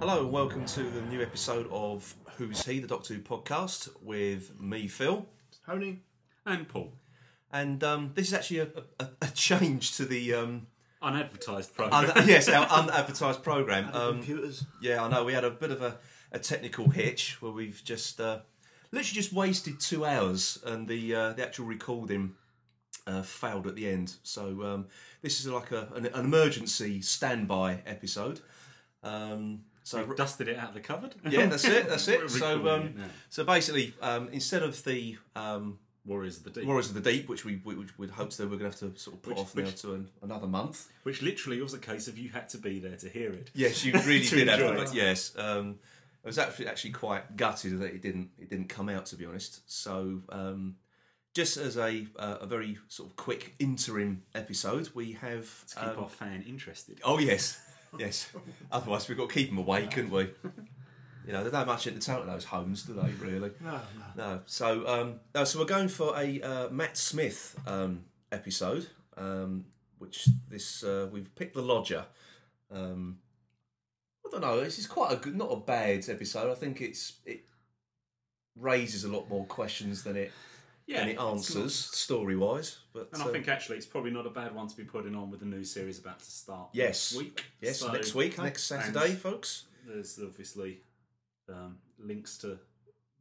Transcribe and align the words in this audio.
Hello 0.00 0.20
and 0.22 0.32
welcome 0.32 0.64
to 0.64 0.82
the 0.82 1.02
new 1.02 1.20
episode 1.22 1.68
of 1.70 2.14
Who's 2.38 2.64
He, 2.64 2.78
the 2.80 2.88
Doctor 2.88 3.14
Who 3.14 3.20
podcast 3.20 3.90
with 4.02 4.58
me, 4.60 4.88
Phil. 4.88 5.26
Tony. 5.66 6.00
and 6.46 6.66
Paul. 6.68 6.94
And 7.52 7.84
um, 7.84 8.12
this 8.14 8.28
is 8.28 8.34
actually 8.34 8.60
a, 8.60 8.68
a, 8.98 9.08
a 9.22 9.26
change 9.28 9.96
to 9.98 10.04
the 10.06 10.34
um, 10.34 10.66
Unadvertised 11.02 11.74
program. 11.74 12.10
un- 12.16 12.26
yes 12.28 12.48
our 12.48 12.66
unadvertised 12.70 13.42
program. 13.42 13.94
Um, 13.94 14.16
computers. 14.22 14.64
yeah, 14.82 15.04
I 15.04 15.08
know 15.08 15.24
we 15.24 15.32
had 15.34 15.44
a 15.44 15.50
bit 15.50 15.70
of 15.70 15.82
a, 15.82 15.98
a 16.32 16.38
technical 16.38 16.88
hitch 16.90 17.40
where 17.42 17.52
we've 17.52 17.82
just 17.84 18.20
uh, 18.20 18.40
literally 18.92 19.14
just 19.14 19.32
wasted 19.32 19.80
two 19.80 20.04
hours, 20.04 20.58
and 20.64 20.88
the 20.88 21.14
uh, 21.14 21.32
the 21.34 21.42
actual 21.44 21.66
recording 21.66 22.34
uh, 23.06 23.22
failed 23.22 23.66
at 23.66 23.76
the 23.76 23.88
end. 23.88 24.14
So 24.22 24.62
um, 24.62 24.86
this 25.22 25.40
is 25.40 25.46
like 25.46 25.72
a, 25.72 25.88
an, 25.94 26.06
an 26.06 26.24
emergency 26.24 27.00
standby 27.02 27.82
episode. 27.86 28.40
Um, 29.02 29.60
so 29.90 30.04
We've 30.04 30.16
dusted 30.16 30.48
it 30.48 30.56
out 30.58 30.68
of 30.68 30.74
the 30.74 30.80
cupboard. 30.80 31.14
yeah, 31.28 31.46
that's 31.46 31.64
it. 31.64 31.88
That's 31.88 32.06
it. 32.08 32.30
So, 32.30 32.68
um, 32.68 32.94
now. 32.96 33.04
so 33.28 33.44
basically, 33.44 33.94
um, 34.00 34.28
instead 34.32 34.62
of 34.62 34.82
the 34.84 35.18
um, 35.34 35.78
Warriors 36.04 36.38
of 36.38 36.44
the 36.44 36.50
Deep. 36.50 36.64
Warriors 36.64 36.88
of 36.88 36.94
the 36.94 37.00
Deep, 37.12 37.28
which 37.28 37.44
we 37.44 37.60
we 37.64 37.74
which 37.74 37.98
we'd 37.98 38.10
hoped 38.10 38.36
that 38.38 38.44
we're 38.44 38.56
going 38.56 38.70
to 38.70 38.84
have 38.86 38.94
to 38.94 38.98
sort 39.00 39.16
of 39.16 39.22
put 39.22 39.30
Which- 39.34 39.38
off 39.40 39.56
now 39.56 39.64
which- 39.64 39.82
to 39.82 39.94
an, 39.94 40.08
another 40.22 40.46
month. 40.46 40.88
Which 41.02 41.22
literally 41.22 41.60
was 41.60 41.74
a 41.74 41.78
case 41.78 42.08
of 42.08 42.16
you 42.18 42.28
had 42.30 42.48
to 42.50 42.58
be 42.58 42.78
there 42.78 42.96
to 42.96 43.08
hear 43.08 43.30
it. 43.30 43.50
Yes, 43.54 43.84
you 43.84 43.92
really 43.92 44.20
did 44.26 44.48
have 44.48 44.60
to. 44.60 44.74
But 44.74 44.94
yes, 44.94 45.32
um, 45.36 45.78
I 46.24 46.28
was 46.28 46.38
actually 46.38 46.68
actually 46.68 46.92
quite 46.92 47.36
gutted 47.36 47.78
that 47.80 47.92
it 47.94 48.00
didn't 48.02 48.30
it 48.38 48.48
didn't 48.48 48.68
come 48.68 48.88
out 48.88 49.06
to 49.06 49.16
be 49.16 49.26
honest. 49.26 49.60
So. 49.70 50.22
Um, 50.28 50.76
just 51.32 51.56
as 51.58 51.76
a 51.76 52.08
uh, 52.18 52.38
a 52.40 52.46
very 52.46 52.76
sort 52.88 53.08
of 53.08 53.14
quick 53.14 53.54
interim 53.60 54.22
episode, 54.34 54.88
we 54.94 55.12
have 55.12 55.46
To 55.68 55.74
keep 55.76 55.84
um, 55.84 55.98
our 56.00 56.08
fan 56.08 56.42
interested. 56.46 56.98
Oh 57.04 57.18
yes, 57.20 57.56
yes. 57.98 58.30
Otherwise, 58.70 59.08
we've 59.08 59.18
got 59.18 59.28
to 59.28 59.34
keep 59.34 59.48
them 59.48 59.58
awake, 59.58 59.90
couldn't 59.90 60.10
we? 60.10 60.30
You 61.26 61.32
know, 61.32 61.44
they 61.44 61.50
don't 61.50 61.66
much 61.66 61.86
entertainment 61.86 62.28
in 62.28 62.32
those 62.32 62.44
homes, 62.44 62.84
do 62.84 62.94
they? 62.94 63.10
Really? 63.24 63.50
No, 63.60 63.72
no. 63.72 64.04
No. 64.16 64.40
So, 64.46 64.86
um, 64.88 65.20
no, 65.34 65.44
so 65.44 65.58
we're 65.58 65.64
going 65.66 65.88
for 65.88 66.18
a 66.18 66.40
uh, 66.40 66.68
Matt 66.70 66.96
Smith 66.96 67.58
um, 67.66 68.04
episode, 68.32 68.88
um, 69.16 69.66
which 69.98 70.28
this 70.48 70.82
uh, 70.82 71.08
we've 71.12 71.32
picked 71.34 71.54
the 71.54 71.62
Lodger. 71.62 72.06
Um, 72.70 73.18
I 74.26 74.30
don't 74.30 74.40
know. 74.40 74.60
This 74.60 74.78
is 74.78 74.86
quite 74.86 75.12
a 75.12 75.16
good, 75.16 75.36
not 75.36 75.52
a 75.52 75.56
bad 75.56 76.08
episode. 76.08 76.50
I 76.50 76.54
think 76.54 76.80
it's 76.80 77.14
it 77.26 77.44
raises 78.56 79.04
a 79.04 79.08
lot 79.08 79.28
more 79.28 79.44
questions 79.46 80.02
than 80.02 80.16
it 80.16 80.32
Yeah, 80.90 81.00
than 81.00 81.08
it 81.10 81.12
it's 81.12 81.22
answers 81.22 81.74
story 81.74 82.36
wise. 82.36 82.78
But 82.92 83.10
And 83.12 83.22
I 83.22 83.26
um, 83.26 83.32
think 83.32 83.46
actually 83.48 83.76
it's 83.76 83.86
probably 83.86 84.10
not 84.10 84.26
a 84.26 84.30
bad 84.30 84.52
one 84.54 84.66
to 84.66 84.76
be 84.76 84.82
putting 84.82 85.14
on 85.14 85.30
with 85.30 85.40
the 85.40 85.46
new 85.46 85.62
series 85.62 85.98
about 86.00 86.18
to 86.18 86.24
start 86.30 86.70
yes, 86.72 87.12
next 87.12 87.22
week. 87.22 87.44
yes, 87.60 87.78
So 87.78 87.92
next 87.92 88.14
week, 88.14 88.38
next 88.38 88.64
Saturday, 88.64 89.14
folks. 89.14 89.66
There's 89.86 90.18
obviously 90.22 90.80
um, 91.48 91.78
links 91.98 92.36
to 92.38 92.58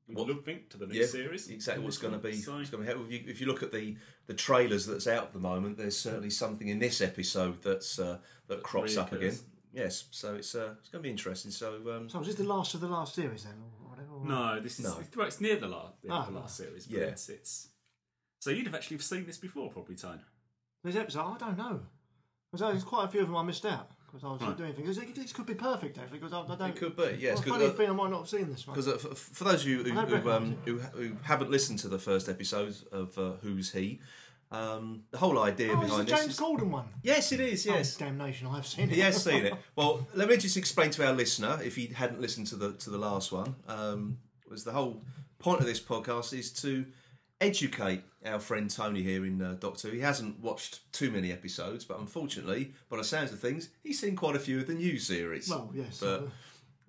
What- 0.08 0.28
look 0.28 0.48
link 0.48 0.70
to 0.72 0.78
the 0.78 0.88
new 0.88 1.00
Yeah, 1.00 1.06
series. 1.06 1.48
exactly 1.50 1.84
what's 1.86 2.00
going 2.00 2.14
to 2.14 2.20
be. 2.20 2.36
So- 2.42 2.54
going 2.54 2.66
to 2.66 2.86
happen. 2.86 3.06
If 3.06 3.12
you, 3.12 3.24
if 3.28 3.40
you 3.42 3.46
look 3.48 3.62
at 3.62 3.72
the 3.72 3.96
the 4.26 4.34
trailers 4.36 4.86
that's 4.88 5.08
out 5.08 5.24
at 5.26 5.34
the 5.34 5.40
moment, 5.40 5.78
there's 5.78 5.98
certainly 5.98 6.30
something 6.32 6.68
in 6.68 6.80
this 6.80 7.02
episode 7.02 7.62
that's 7.62 8.00
uh, 8.00 8.18
that 8.48 8.64
crops 8.64 8.98
up 8.98 9.12
again. 9.12 9.38
Yes, 9.72 10.06
so 10.10 10.34
it's 10.36 10.56
uh, 10.56 10.74
it's 10.80 10.90
going 10.90 11.02
to 11.04 11.08
be 11.08 11.12
interesting. 11.12 11.52
So 11.52 11.76
um, 11.96 12.10
So 12.10 12.20
is 12.22 12.28
this 12.28 12.36
the 12.38 12.44
last 12.44 12.74
of 12.74 12.82
the 12.82 12.88
last 12.88 13.14
series 13.14 13.44
then, 13.44 13.54
or 14.20 14.26
No, 14.26 14.60
this 14.60 14.80
is 14.80 14.86
No. 14.86 14.98
well, 15.16 15.28
it's 15.28 15.42
near 15.42 15.58
the 15.58 15.68
last, 15.68 16.02
the, 16.02 16.10
Ah, 16.10 16.26
the 16.26 16.32
last 16.32 16.58
series, 16.58 16.86
but 16.88 16.98
Yeah. 17.00 17.06
it's, 17.06 17.30
it's 17.30 17.68
so 18.40 18.50
you'd 18.52 18.66
have 18.68 18.76
actually 18.76 19.00
seen 19.00 19.26
this 19.26 19.38
before, 19.38 19.70
probably, 19.72 19.96
Tone. 19.96 20.22
This 20.84 20.96
episode, 20.96 21.22
I 21.22 21.38
don't 21.38 21.58
know. 21.58 21.82
There's 22.54 22.84
quite 22.84 23.06
a 23.06 23.08
few 23.10 23.22
of 23.22 23.28
them 23.28 23.36
I 23.36 23.44
missed 23.44 23.66
out 23.66 23.90
because 24.08 24.24
I 24.24 24.32
was 24.32 24.42
Right. 24.42 24.58
doing 24.58 24.74
things. 24.74 24.96
This- 24.98 25.16
This 25.16 25.34
could 25.34 25.46
be 25.46 25.54
perfect 25.56 25.98
actually 26.00 26.20
because 26.20 26.34
I, 26.34 26.42
I 26.42 26.56
don't. 26.56 26.70
it 26.70 26.76
could 26.78 26.96
be 26.96 27.18
yes. 27.20 27.40
I've 27.40 27.46
got 27.46 27.56
a 27.56 27.60
Because 27.66 27.76
funny 27.78 27.90
I 27.90 27.92
might 27.94 28.10
not 28.10 28.20
have 28.22 28.30
seen 28.30 28.50
this 28.50 28.66
one. 28.66 28.78
uh, 28.80 28.82
for, 28.98 29.14
for 29.14 29.44
those 29.44 29.62
of 29.64 29.68
you 29.68 29.84
who 29.84 29.92
who, 29.92 30.32
um, 30.32 30.58
who, 30.66 30.80
who 30.80 31.16
haven't 31.24 31.52
listened 31.52 31.80
to 31.80 31.90
the 31.90 32.00
first 32.00 32.28
episode 32.30 32.76
of 32.92 33.16
uh, 33.20 33.34
Who's 33.42 33.72
He, 33.74 34.00
um, 34.52 35.04
the 35.12 35.18
whole 35.18 35.38
idea 35.40 35.70
Oh, 35.70 35.74
it's 35.74 35.82
the 35.82 35.88
behind 35.88 36.08
this. 36.08 36.20
James 36.20 36.34
Is, 36.34 36.40
Corden 36.40 36.70
one. 36.70 36.86
yes, 37.04 37.32
it 37.32 37.40
is. 37.40 37.66
Yes, 37.66 37.96
Oh, 37.96 38.06
damnation! 38.06 38.48
I 38.48 38.56
have 38.56 38.66
seen 38.68 38.90
it. 38.90 38.96
He 38.96 39.02
has 39.02 39.24
seen 39.24 39.46
it. 39.46 39.54
Well, 39.76 40.08
let 40.16 40.28
me 40.30 40.38
just 40.38 40.58
explain 40.58 40.90
to 40.92 41.06
our 41.08 41.14
listener, 41.14 41.60
if 41.64 41.76
he 41.76 41.88
hadn't 41.88 42.20
listened 42.22 42.48
to 42.48 42.56
the 42.56 42.74
to 42.74 42.90
the 42.90 42.98
last 42.98 43.32
one, 43.32 43.56
um, 43.68 44.18
was 44.50 44.64
the 44.64 44.72
whole 44.72 45.04
point 45.38 45.60
of 45.60 45.66
this 45.68 45.80
podcast 45.80 46.38
is 46.38 46.52
to 46.64 46.86
educate 47.42 48.02
our 48.26 48.40
friend 48.40 48.70
Tony 48.70 49.02
here 49.02 49.26
in 49.26 49.42
uh, 49.42 49.56
Doctor. 49.60 49.90
He 49.90 50.00
hasn't 50.02 50.40
watched 50.42 50.92
too 50.92 51.10
many 51.12 51.32
episodes, 51.32 51.86
but 51.86 52.00
unfortunately, 52.00 52.74
by 52.90 52.98
the 52.98 53.04
sounds 53.04 53.32
of 53.32 53.40
things, 53.40 53.70
he's 53.84 54.00
seen 54.00 54.16
quite 54.16 54.36
a 54.36 54.40
few 54.40 54.60
of 54.60 54.68
the 54.68 54.74
new 54.74 55.00
series. 55.00 55.50
Well, 55.50 55.72
yes. 55.74 56.00
But 56.02 56.08
uh, 56.08 56.22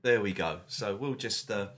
there 0.02 0.20
we 0.20 0.32
go. 0.32 0.60
So 0.66 0.96
we'll 0.96 1.14
just 1.14 1.50
uh, 1.50 1.68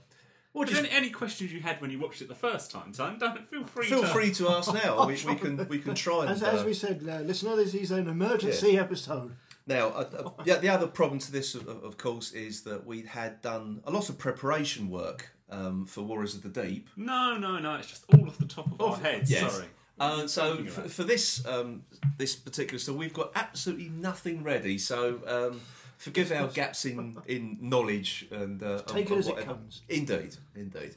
we'll 0.53 0.65
just 0.65 0.79
any, 0.79 0.89
any 0.91 1.09
questions 1.09 1.51
you 1.51 1.61
had 1.61 1.81
when 1.81 1.91
you 1.91 1.99
watched 1.99 2.21
it 2.21 2.27
the 2.27 2.35
first 2.35 2.71
time, 2.71 2.91
Tone, 2.91 3.17
don't 3.19 3.49
feel 3.49 3.63
free 3.63 3.87
feel 3.87 4.01
to 4.01 4.07
free 4.07 4.31
to 4.31 4.49
ask 4.49 4.73
now. 4.83 5.05
we, 5.05 5.13
we 5.25 5.35
can 5.35 5.67
we 5.67 5.79
can 5.79 5.95
try 5.95 6.21
and 6.21 6.31
as, 6.31 6.43
as 6.43 6.61
uh, 6.61 6.65
we 6.65 6.73
said, 6.73 7.01
uh, 7.07 7.19
listener, 7.19 7.55
this 7.55 7.73
is 7.73 7.91
an 7.91 8.07
emergency 8.07 8.77
episode. 8.77 9.35
Now, 9.65 9.89
uh, 9.89 10.05
uh, 10.17 10.43
yeah, 10.43 10.57
the 10.57 10.69
other 10.69 10.87
problem 10.87 11.19
to 11.19 11.31
this, 11.31 11.55
of, 11.55 11.67
of 11.67 11.97
course, 11.97 12.33
is 12.33 12.63
that 12.63 12.85
we 12.85 13.03
had 13.03 13.41
done 13.41 13.81
a 13.85 13.91
lot 13.91 14.09
of 14.09 14.17
preparation 14.17 14.89
work 14.89 15.31
um, 15.49 15.85
for 15.85 16.01
Warriors 16.01 16.35
of 16.35 16.43
the 16.43 16.49
Deep. 16.49 16.89
No, 16.97 17.37
no, 17.37 17.59
no. 17.59 17.75
It's 17.75 17.87
just 17.87 18.03
all 18.13 18.27
off 18.27 18.37
the 18.37 18.45
top 18.45 18.71
of 18.71 18.81
our 18.81 18.97
heads. 18.97 19.31
yes. 19.31 19.53
Sorry. 19.53 19.67
Uh, 19.99 20.27
so 20.27 20.55
Talking 20.55 20.67
for, 20.67 20.89
for 20.89 21.03
this 21.03 21.45
um, 21.45 21.83
this 22.17 22.35
particular 22.35 22.79
story, 22.79 22.97
we've 22.97 23.13
got 23.13 23.31
absolutely 23.35 23.89
nothing 23.89 24.43
ready. 24.43 24.77
So 24.77 25.21
um, 25.27 25.61
forgive 26.03 26.31
our 26.31 26.47
gaps 26.47 26.85
in, 26.85 27.17
in 27.27 27.57
knowledge 27.61 28.27
and 28.31 28.61
uh, 28.61 28.79
Take 28.87 29.05
of- 29.09 29.17
it 29.17 29.19
as 29.19 29.27
of 29.29 29.37
it 29.39 29.45
comes. 29.45 29.81
Indeed, 29.89 30.35
indeed. 30.55 30.95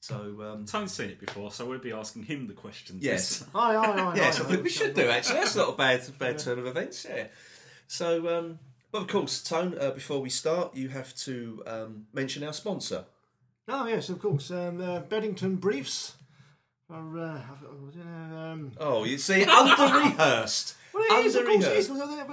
So 0.00 0.16
um, 0.52 0.66
Tone's 0.66 0.92
seen 0.92 1.08
it 1.10 1.18
before, 1.18 1.50
so 1.50 1.64
we'll 1.64 1.78
be 1.78 1.92
asking 1.92 2.24
him 2.24 2.46
the 2.46 2.52
questions. 2.52 3.02
Yes. 3.02 3.44
Aye, 3.54 3.74
aye, 3.76 4.00
aye. 4.00 4.16
yes, 4.16 4.38
I 4.40 4.44
think 4.44 4.62
we 4.62 4.68
should 4.68 4.94
do 4.94 5.08
actually. 5.08 5.36
That's 5.40 5.56
not 5.56 5.70
a 5.70 5.76
bad 5.76 6.02
bad 6.18 6.38
turn 6.38 6.58
of 6.58 6.66
events. 6.66 7.06
Yeah. 7.08 7.28
So, 7.86 8.38
um, 8.38 8.58
but 8.92 9.02
of 9.02 9.08
course, 9.08 9.42
Tone. 9.42 9.76
Uh, 9.80 9.90
before 9.92 10.20
we 10.20 10.28
start, 10.30 10.76
you 10.76 10.88
have 10.88 11.14
to 11.16 11.62
um, 11.66 12.06
mention 12.12 12.44
our 12.44 12.52
sponsor. 12.52 13.04
Oh 13.66 13.86
yes, 13.86 14.10
of 14.10 14.20
course. 14.20 14.50
Um, 14.50 14.80
uh, 14.80 15.00
Beddington 15.00 15.56
Briefs. 15.58 16.16
Or, 16.90 17.18
uh, 17.18 17.40
um, 18.02 18.72
Oh, 18.78 19.04
you 19.04 19.16
see, 19.16 19.42
under 19.44 19.82
rehearsed. 20.00 20.74
Well, 21.08 21.20
it 21.20 21.26
is, 21.26 21.34
of 21.36 21.44
course, 21.46 21.64
it 21.66 21.76
is. 21.76 21.90
rehearsed. 21.90 21.90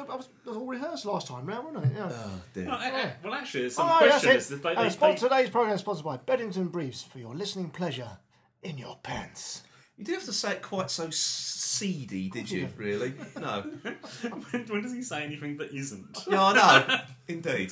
I 0.10 0.16
was, 0.16 0.30
I 0.46 0.50
was 0.50 0.58
all 0.58 0.66
rehearsed 0.68 1.06
last 1.06 1.28
time 1.28 1.46
round, 1.46 1.66
wasn't 1.74 1.86
it? 1.94 1.96
Yeah. 1.98 2.10
Oh 2.12 2.42
dear. 2.54 2.66
No, 2.66 2.72
a- 2.74 2.76
a- 2.76 3.16
well, 3.24 3.34
actually, 3.34 3.62
there's 3.62 3.76
some 3.76 3.88
Oh, 3.90 4.00
that's 4.08 4.24
questions. 4.24 4.52
it. 4.52 4.62
that 4.62 4.64
They, 4.70 4.76
Uh, 4.76 4.84
they, 4.84 4.90
spon- 4.90 5.10
they- 5.12 5.16
today's 5.18 5.50
program 5.50 5.76
is 5.76 5.82
sponsored 5.82 6.06
by 6.06 6.18
Beddington 6.18 6.72
Briefs 6.72 7.04
for 7.04 7.20
your 7.20 7.36
listening 7.36 7.70
pleasure 7.70 8.18
in 8.64 8.78
your 8.78 8.98
pants. 9.04 9.64
You 9.98 10.06
didn't 10.06 10.20
have 10.20 10.28
to 10.30 10.34
say 10.34 10.54
it 10.54 10.62
quite 10.62 10.90
so 10.90 11.10
seedy, 11.12 12.30
did 12.30 12.50
you? 12.50 12.70
Really? 12.78 13.14
No. 13.40 13.62
when, 14.52 14.66
when 14.68 14.82
does 14.82 14.94
he 14.94 15.04
say 15.04 15.24
anything 15.24 15.58
that 15.58 15.72
isn't? 15.74 16.18
Yeah, 16.30 16.44
I 16.44 16.54
know. 16.88 16.98
Indeed. 17.28 17.72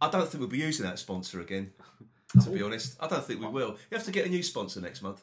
I 0.00 0.08
don't 0.10 0.26
think 0.28 0.40
we'll 0.40 0.48
be 0.48 0.58
using 0.58 0.86
that 0.86 0.98
sponsor 0.98 1.40
again. 1.40 1.72
To 2.44 2.50
be 2.50 2.62
honest, 2.62 2.96
I 3.00 3.06
don't 3.08 3.22
think 3.24 3.40
we 3.40 3.46
will. 3.48 3.76
You 3.90 3.96
have 3.98 4.04
to 4.04 4.10
get 4.10 4.24
a 4.26 4.28
new 4.30 4.42
sponsor 4.42 4.80
next 4.80 5.02
month. 5.02 5.22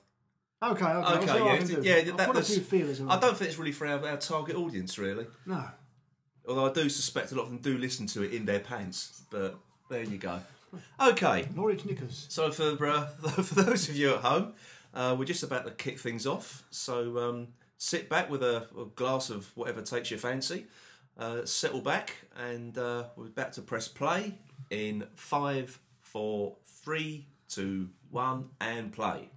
Okay, 0.62 0.86
okay. 0.86 1.14
Okay, 1.14 1.31
I 1.31 1.46
yeah, 1.46 1.58
can 1.58 1.68
do. 1.68 1.81
yeah, 1.81 2.02
that 2.18 2.28
put 2.28 2.38
a 2.38 2.44
few 2.44 2.59
feelers 2.59 3.00
I 3.02 3.18
don't 3.20 3.38
think 3.38 3.50
it's 3.50 3.58
really 3.58 3.72
for 3.72 3.88
our, 3.88 4.06
our 4.06 4.18
target 4.18 4.56
audience, 4.58 4.97
really. 4.97 5.25
No. 5.46 5.64
Although 6.47 6.70
I 6.70 6.74
do 6.74 6.90
suspect 6.90 7.31
a 7.31 7.36
lot 7.36 7.44
of 7.44 7.50
them 7.50 7.59
do 7.59 7.78
listen 7.78 8.08
to 8.08 8.24
it 8.24 8.34
in 8.34 8.46
their 8.46 8.59
pants. 8.59 9.22
But 9.30 9.58
there 9.90 10.03
you 10.03 10.18
go. 10.18 10.40
Okay, 11.00 11.47
Norwich 11.56 11.86
Knickers. 11.86 12.25
so 12.30 12.52
for 12.52 12.88
uh, 12.88 13.06
for 13.08 13.56
those 13.56 13.90
of 13.90 13.96
you 13.96 14.16
at 14.16 14.22
home, 14.22 14.53
uh, 14.94 15.16
we're 15.17 15.26
just 15.26 15.44
about 15.44 15.66
to 15.66 15.72
kick 15.72 15.97
things 15.97 16.28
off. 16.28 16.64
So 16.70 17.17
um, 17.17 17.47
sit 17.78 18.09
back 18.09 18.29
with 18.29 18.44
a, 18.44 18.67
a 18.78 18.85
glass 18.96 19.29
of 19.29 19.55
whatever 19.55 19.82
takes 19.82 20.12
your 20.12 20.20
fancy. 20.20 20.67
Uh, 21.17 21.44
settle 21.46 21.82
back, 21.82 22.16
and 22.38 22.78
uh, 22.78 23.05
we're 23.16 23.26
about 23.26 23.53
to 23.53 23.62
press 23.62 23.88
play 23.88 24.34
in 24.70 25.05
five, 25.16 25.79
four, 26.02 26.55
three, 26.66 27.28
two, 27.50 27.90
one, 28.09 28.50
and 28.62 28.94
play. 28.94 29.29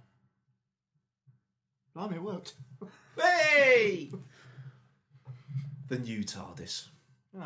Blimey, 1.93 2.15
it 2.15 2.23
worked. 2.23 2.53
Hey! 3.15 4.09
the 5.87 5.99
new 5.99 6.23
TARDIS. 6.23 6.87
No. 7.31 7.43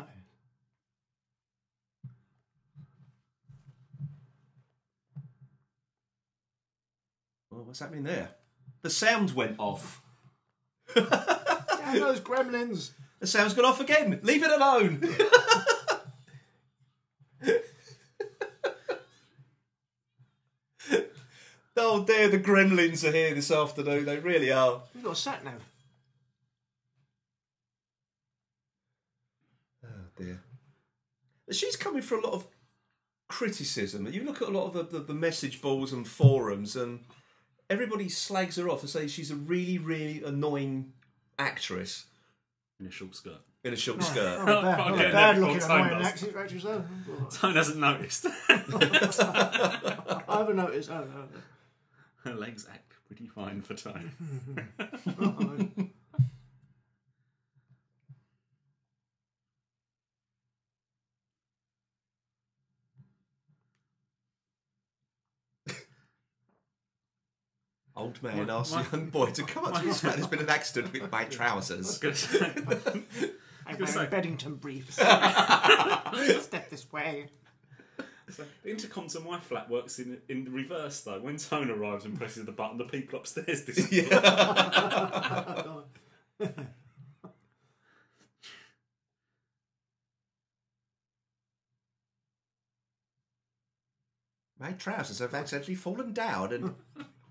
Oh, 7.52 7.62
what's 7.64 7.80
happening 7.80 8.04
there? 8.04 8.30
The 8.80 8.88
sound 8.88 9.34
went 9.34 9.56
off. 9.58 10.00
Damn 10.94 11.04
those 12.00 12.20
gremlins. 12.20 12.92
The 13.20 13.26
sound's 13.26 13.52
gone 13.52 13.66
off 13.66 13.80
again. 13.80 14.20
Leave 14.22 14.42
it 14.42 14.50
alone. 14.50 15.02
oh 21.88 22.04
dear, 22.04 22.28
the 22.28 22.38
gremlins 22.38 23.06
are 23.06 23.12
here 23.12 23.34
this 23.34 23.50
afternoon. 23.50 24.04
They 24.04 24.18
really 24.18 24.52
are. 24.52 24.82
We've 24.94 25.04
got 25.04 25.12
a 25.12 25.16
sat 25.16 25.44
nav. 25.44 25.64
Oh 29.84 29.88
dear. 30.16 30.40
She's 31.50 31.76
coming 31.76 32.02
for 32.02 32.18
a 32.18 32.20
lot 32.20 32.34
of 32.34 32.46
criticism. 33.28 34.06
You 34.12 34.24
look 34.24 34.42
at 34.42 34.48
a 34.48 34.50
lot 34.50 34.66
of 34.66 34.72
the, 34.74 34.98
the, 34.98 35.04
the 35.06 35.14
message 35.14 35.62
boards 35.62 35.92
and 35.92 36.06
forums, 36.06 36.76
and 36.76 37.00
everybody 37.70 38.08
slags 38.08 38.56
her 38.56 38.68
off 38.68 38.82
and 38.82 38.90
says 38.90 39.10
she's 39.10 39.30
a 39.30 39.36
really, 39.36 39.78
really 39.78 40.22
annoying 40.22 40.92
actress 41.38 42.06
In 42.80 42.86
a 42.86 42.90
short 42.90 43.14
skirt. 43.14 43.40
in 43.64 43.72
a 43.72 43.76
short 43.76 43.98
oh, 44.00 44.04
skirt. 44.04 44.44
Not 44.44 44.58
a 44.58 44.62
bad, 44.62 44.80
I'll 44.80 44.88
not 44.90 44.96
get 44.98 44.98
a 44.98 45.02
there 45.02 45.12
bad 45.12 45.38
looking 45.38 45.58
time 45.60 45.86
annoying 45.86 46.04
actress, 46.04 46.36
actress 46.36 46.62
though. 46.64 46.84
Time 47.30 47.54
hasn't 47.54 47.78
noticed. 47.88 48.26
I 48.26 50.24
haven't 50.28 50.56
noticed. 50.56 50.90
Oh, 50.90 51.04
no. 51.04 51.28
Her 52.24 52.34
legs 52.34 52.66
act 52.70 52.92
pretty 53.06 53.26
fine 53.26 53.62
for 53.62 53.74
time. 53.74 54.12
no. 55.18 55.68
Old 67.96 68.22
man 68.22 68.46
My- 68.46 68.54
asks 68.54 68.72
my- 68.74 68.86
young 68.92 69.10
boy 69.10 69.30
to 69.32 69.42
come 69.42 69.64
up 69.64 69.74
to 69.74 69.80
his 69.80 70.00
flat. 70.00 70.14
There's 70.16 70.28
been 70.28 70.38
an 70.38 70.48
accident 70.48 70.92
with 70.92 71.10
my 71.10 71.24
trousers. 71.36 71.98
Gonna 71.98 72.14
I'm 73.66 73.76
gonna 73.76 73.92
wearing 73.94 74.10
Beddington 74.10 74.60
briefs. 74.60 74.94
Step 74.94 76.70
this 76.70 76.90
way. 76.92 77.26
So, 78.30 78.44
the 78.62 78.70
intercom 78.70 79.08
to 79.08 79.20
my 79.20 79.40
flat 79.40 79.70
works 79.70 79.98
in 79.98 80.18
in 80.28 80.52
reverse 80.52 81.00
though. 81.00 81.20
When 81.20 81.36
Tone 81.36 81.70
arrives 81.70 82.04
and 82.04 82.18
presses 82.18 82.44
the 82.44 82.52
button, 82.52 82.78
the 82.78 82.84
people 82.84 83.18
upstairs 83.18 83.64
disappear. 83.64 84.08
My 94.60 94.72
trousers 94.72 95.20
have 95.20 95.34
accidentally 95.34 95.76
fallen 95.76 96.12
down 96.12 96.52
and 96.52 96.74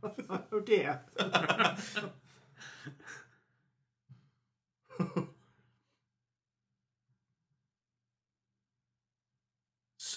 Oh 0.52 0.62
dear. 0.62 1.02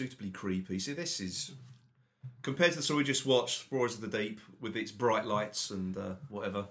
suitably 0.01 0.31
creepy. 0.31 0.79
See, 0.79 0.95
this 0.95 1.21
is 1.21 1.53
compared 2.41 2.71
to 2.71 2.79
the 2.79 2.83
story 2.83 2.99
we 2.99 3.05
just 3.05 3.27
watched, 3.27 3.67
Roars 3.71 3.97
of 3.97 4.01
the 4.01 4.09
Deep, 4.09 4.41
with 4.59 4.75
its 4.75 4.91
bright 4.91 5.27
lights 5.27 5.69
and 5.69 5.95
uh, 5.95 6.15
whatever. 6.31 6.69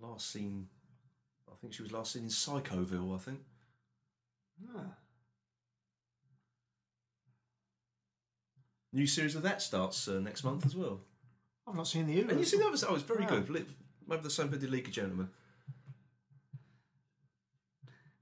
Last 0.00 0.32
seen, 0.32 0.66
I 1.48 1.54
think 1.60 1.74
she 1.74 1.82
was 1.82 1.92
last 1.92 2.14
seen 2.14 2.24
in 2.24 2.28
Psychoville. 2.28 3.14
I 3.14 3.18
think. 3.18 3.38
Ah. 4.76 4.99
New 8.92 9.06
series 9.06 9.36
of 9.36 9.42
that 9.42 9.62
starts 9.62 10.08
uh, 10.08 10.18
next 10.20 10.42
month 10.44 10.66
as 10.66 10.74
well. 10.74 11.00
I've 11.68 11.76
not 11.76 11.86
seen 11.86 12.06
the 12.06 12.14
Uber. 12.14 12.30
And 12.32 12.40
you 12.40 12.46
see 12.46 12.56
the 12.58 12.68
was 12.68 12.82
oh, 12.84 12.94
it's 12.94 13.04
very 13.04 13.22
Wow. 13.24 13.28
good. 13.30 13.50
Li- 13.50 13.64
Maybe 14.08 14.22
the 14.22 14.30
same 14.30 14.50
with 14.50 14.60
the 14.60 14.66
League 14.66 14.86
of 14.88 14.92
Gentlemen. 14.92 15.28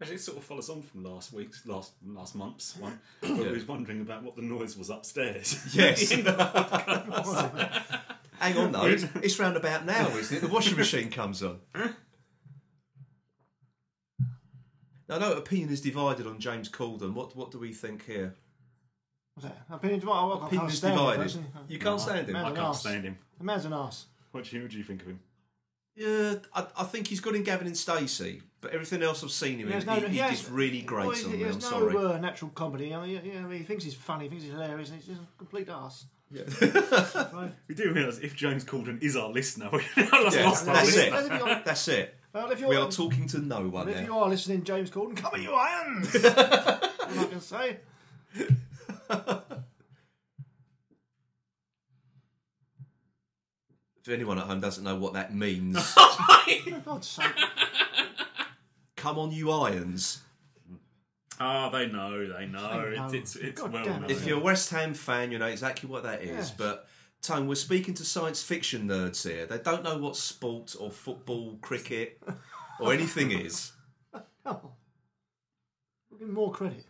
Actually, 0.01 0.17
it 0.17 0.21
sort 0.21 0.37
of 0.39 0.45
follows 0.45 0.69
on 0.69 0.83
from 0.83 1.03
last 1.03 1.33
week's, 1.33 1.67
last 1.67 1.93
last 2.07 2.35
month's 2.37 2.77
one, 2.77 3.01
where 3.21 3.35
we 3.35 3.53
was 3.53 3.67
wondering 3.67 4.01
about 4.03 4.23
what 4.23 4.37
the 4.37 4.43
noise 4.43 4.77
was 4.77 4.91
upstairs. 4.91 5.59
Yes. 5.75 6.03
At 6.03 6.09
the 6.09 6.15
end 6.19 6.29
of 6.29 6.37
the 6.37 7.23
podcast. 7.23 8.01
Hang 8.39 8.59
on 8.59 8.73
though, 8.73 8.87
it's, 8.87 9.05
it's 9.23 9.39
round 9.41 9.57
about 9.57 9.87
now, 9.87 10.09
isn't 10.17 10.37
it? 10.37 10.41
The 10.41 10.49
washing 10.49 10.77
machine 10.77 11.11
comes 11.11 11.43
on. 11.43 11.59
Now, 15.09 15.17
I 15.17 15.19
know 15.19 15.33
opinion 15.33 15.71
is 15.71 15.81
divided 15.81 16.27
on 16.27 16.39
James 16.39 16.69
Corden. 16.69 17.15
What 17.15 17.35
what 17.35 17.51
do 17.51 17.59
we 17.59 17.73
think 17.73 18.05
here? 18.05 18.35
What's 19.41 19.45
that? 19.69 19.75
Opinion 19.75 20.01
divided. 20.01 20.33
I 20.35 20.47
Opinion 20.47 20.61
can't 20.67 20.73
stand 20.73 20.93
him, 20.95 20.99
divided. 20.99 21.23
personally. 21.23 21.47
You 21.69 21.79
can't 21.79 22.01
stand 22.01 22.27
him. 22.27 22.33
man. 22.33 22.45
I 22.45 22.49
an 22.49 22.55
can't 22.55 22.67
arse. 22.69 22.81
stand 22.81 23.05
him. 23.05 23.19
The 23.39 23.45
man's 23.45 23.65
an 23.65 23.73
ass. 23.73 24.07
What 24.33 24.45
do 24.45 24.57
you, 24.57 24.63
what 24.63 24.71
do 24.71 24.79
you 24.79 24.85
think 24.85 25.03
of 25.03 25.09
him? 25.09 25.21
Yeah, 25.97 26.35
I, 26.55 26.67
I 26.77 26.85
think 26.85 27.07
he's 27.09 27.21
good 27.21 27.35
in 27.35 27.43
Gavin 27.43 27.67
and 27.67 27.77
Stacey, 27.77 28.43
but 28.61 28.73
everything 28.73 29.03
else 29.03 29.25
I've 29.25 29.31
seen 29.33 29.55
him 29.59 29.63
in, 29.63 29.69
He 29.69 29.73
has 29.75 29.87
no- 29.87 29.95
he, 29.95 30.01
he 30.03 30.07
he 30.09 30.17
has- 30.19 30.31
just 30.31 30.51
really 30.51 30.79
Well, 30.89 31.07
grates 31.07 31.21
he, 31.21 31.25
on 31.27 31.31
he 31.33 31.37
me. 31.39 31.43
has 31.45 31.57
I'm 31.57 31.61
no 31.63 31.69
sorry. 31.91 31.97
uh, 32.15 32.19
natural 32.19 32.51
comedy. 32.55 32.95
I 32.95 33.05
mean, 33.07 33.21
you 33.25 33.41
know, 33.41 33.49
he 33.51 33.63
thinks 33.65 33.85
he's 33.85 33.95
funny, 33.95 34.25
he 34.25 34.29
thinks 34.31 34.45
he's 34.45 34.53
hilarious, 34.53 34.91
and 34.91 34.99
he's 34.99 35.09
just 35.09 35.21
a 35.21 35.39
complete 35.39 35.69
ass. 35.69 36.05
Yeah. 36.31 36.43
Right? 37.33 37.53
We 37.69 37.75
do 37.75 37.93
realise 37.93 38.19
if 38.19 38.37
James 38.37 38.65
Corden 38.65 39.03
is 39.03 39.17
our 39.17 39.31
listener, 39.31 39.71
we 39.73 39.83
now 39.97 40.23
lost, 40.25 40.37
Yeah, 40.37 40.45
lost 40.45 40.69
our 40.69 40.75
that's 40.75 40.95
listener. 40.97 41.17
it. 41.37 41.43
Let's. 41.45 41.65
That's 41.65 41.89
it. 41.89 42.15
Well, 42.35 42.51
if 42.51 42.61
you're, 42.61 42.69
We 42.69 42.77
are 42.77 42.91
talking 42.91 43.27
to 43.29 43.39
no 43.39 43.61
one 43.63 43.71
well, 43.73 43.89
if 43.89 43.97
now. 43.97 44.03
you 44.03 44.19
are 44.19 44.29
listening, 44.29 44.63
James 44.63 44.91
Corden, 44.91 45.17
come 45.17 45.33
on, 45.35 45.43
you 45.43 45.53
irons! 45.53 46.15
I'm 46.15 47.17
not 47.17 47.31
going 47.31 47.31
to 47.31 47.41
say. 47.41 47.77
If 54.09 54.15
anyone 54.15 54.39
at 54.39 54.45
home 54.45 54.61
doesn't 54.61 54.85
know 54.85 54.97
what 54.97 55.13
that 55.13 55.35
means, 55.35 55.79
For 55.93 56.81
God's 56.83 57.07
sake. 57.09 57.27
come 58.97 59.19
on, 59.19 59.33
you 59.33 59.51
irons. 59.51 60.23
Ah, 61.39 61.69
they 61.69 61.89
know, 61.89 62.27
they 62.27 62.47
know. 62.47 62.91
They 62.91 62.97
know. 62.97 63.05
It's 63.05 63.13
it's, 63.13 63.37
it's 63.37 63.61
God 63.61 63.71
well 63.71 63.85
damn 63.85 64.01
known. 64.01 64.11
it. 64.11 64.17
If 64.17 64.27
you're 64.27 64.39
a 64.39 64.43
West 64.43 64.71
Ham 64.71 64.95
fan, 64.95 65.31
you 65.31 65.39
know 65.39 65.47
exactly 65.47 65.91
what 65.91 66.05
that 66.05 66.23
is. 66.23 66.29
Yes. 66.31 66.51
But 66.53 66.89
Tone, 67.21 67.47
we're 67.49 67.55
speaking 67.55 67.93
to 67.95 68.05
science 68.05 68.43
fiction 68.43 68.89
nerds 68.89 69.29
here. 69.29 69.45
They 69.45 69.59
don't 69.59 69.85
know 69.85 69.99
what 69.99 70.17
sport 70.17 70.75
or 70.81 70.91
football, 70.91 71.59
cricket, 71.61 72.19
or 72.81 72.95
anything 72.95 73.31
is. 73.31 73.73
Oh. 74.47 74.73
We'll 76.11 76.19
give 76.19 76.29
him 76.29 76.35
more 76.35 76.51
credit. 76.51 76.87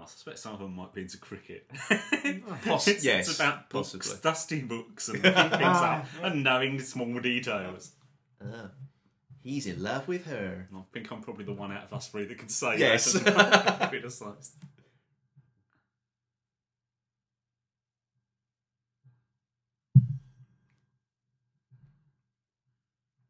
I 0.00 0.06
suspect 0.06 0.38
some 0.38 0.54
of 0.54 0.60
them 0.60 0.74
might 0.76 0.92
be 0.92 1.02
into 1.02 1.18
cricket. 1.18 1.68
Poss- 2.64 2.88
it's, 2.88 3.04
yes, 3.04 3.28
it's 3.28 3.38
about 3.38 3.68
books, 3.70 3.92
possibly. 3.92 4.18
dusty 4.22 4.60
books, 4.62 5.08
and 5.08 5.22
picking 5.22 5.42
things 5.50 5.62
Ah, 5.62 6.00
up 6.02 6.06
and 6.22 6.42
knowing 6.44 6.80
small 6.80 7.18
details. 7.20 7.92
Ah, 8.42 8.70
he's 9.42 9.66
in 9.66 9.82
love 9.82 10.06
with 10.08 10.26
her. 10.26 10.68
I 10.74 10.80
think 10.92 11.10
I'm 11.10 11.20
probably 11.20 11.44
the 11.44 11.52
one 11.52 11.72
out 11.72 11.84
of 11.84 11.92
us 11.92 12.08
three 12.08 12.24
that 12.24 12.38
can 12.38 12.48
say 12.48 12.78
Yes. 12.78 13.12
that. 13.12 13.80
and 13.80 13.90
criticise. 13.90 14.52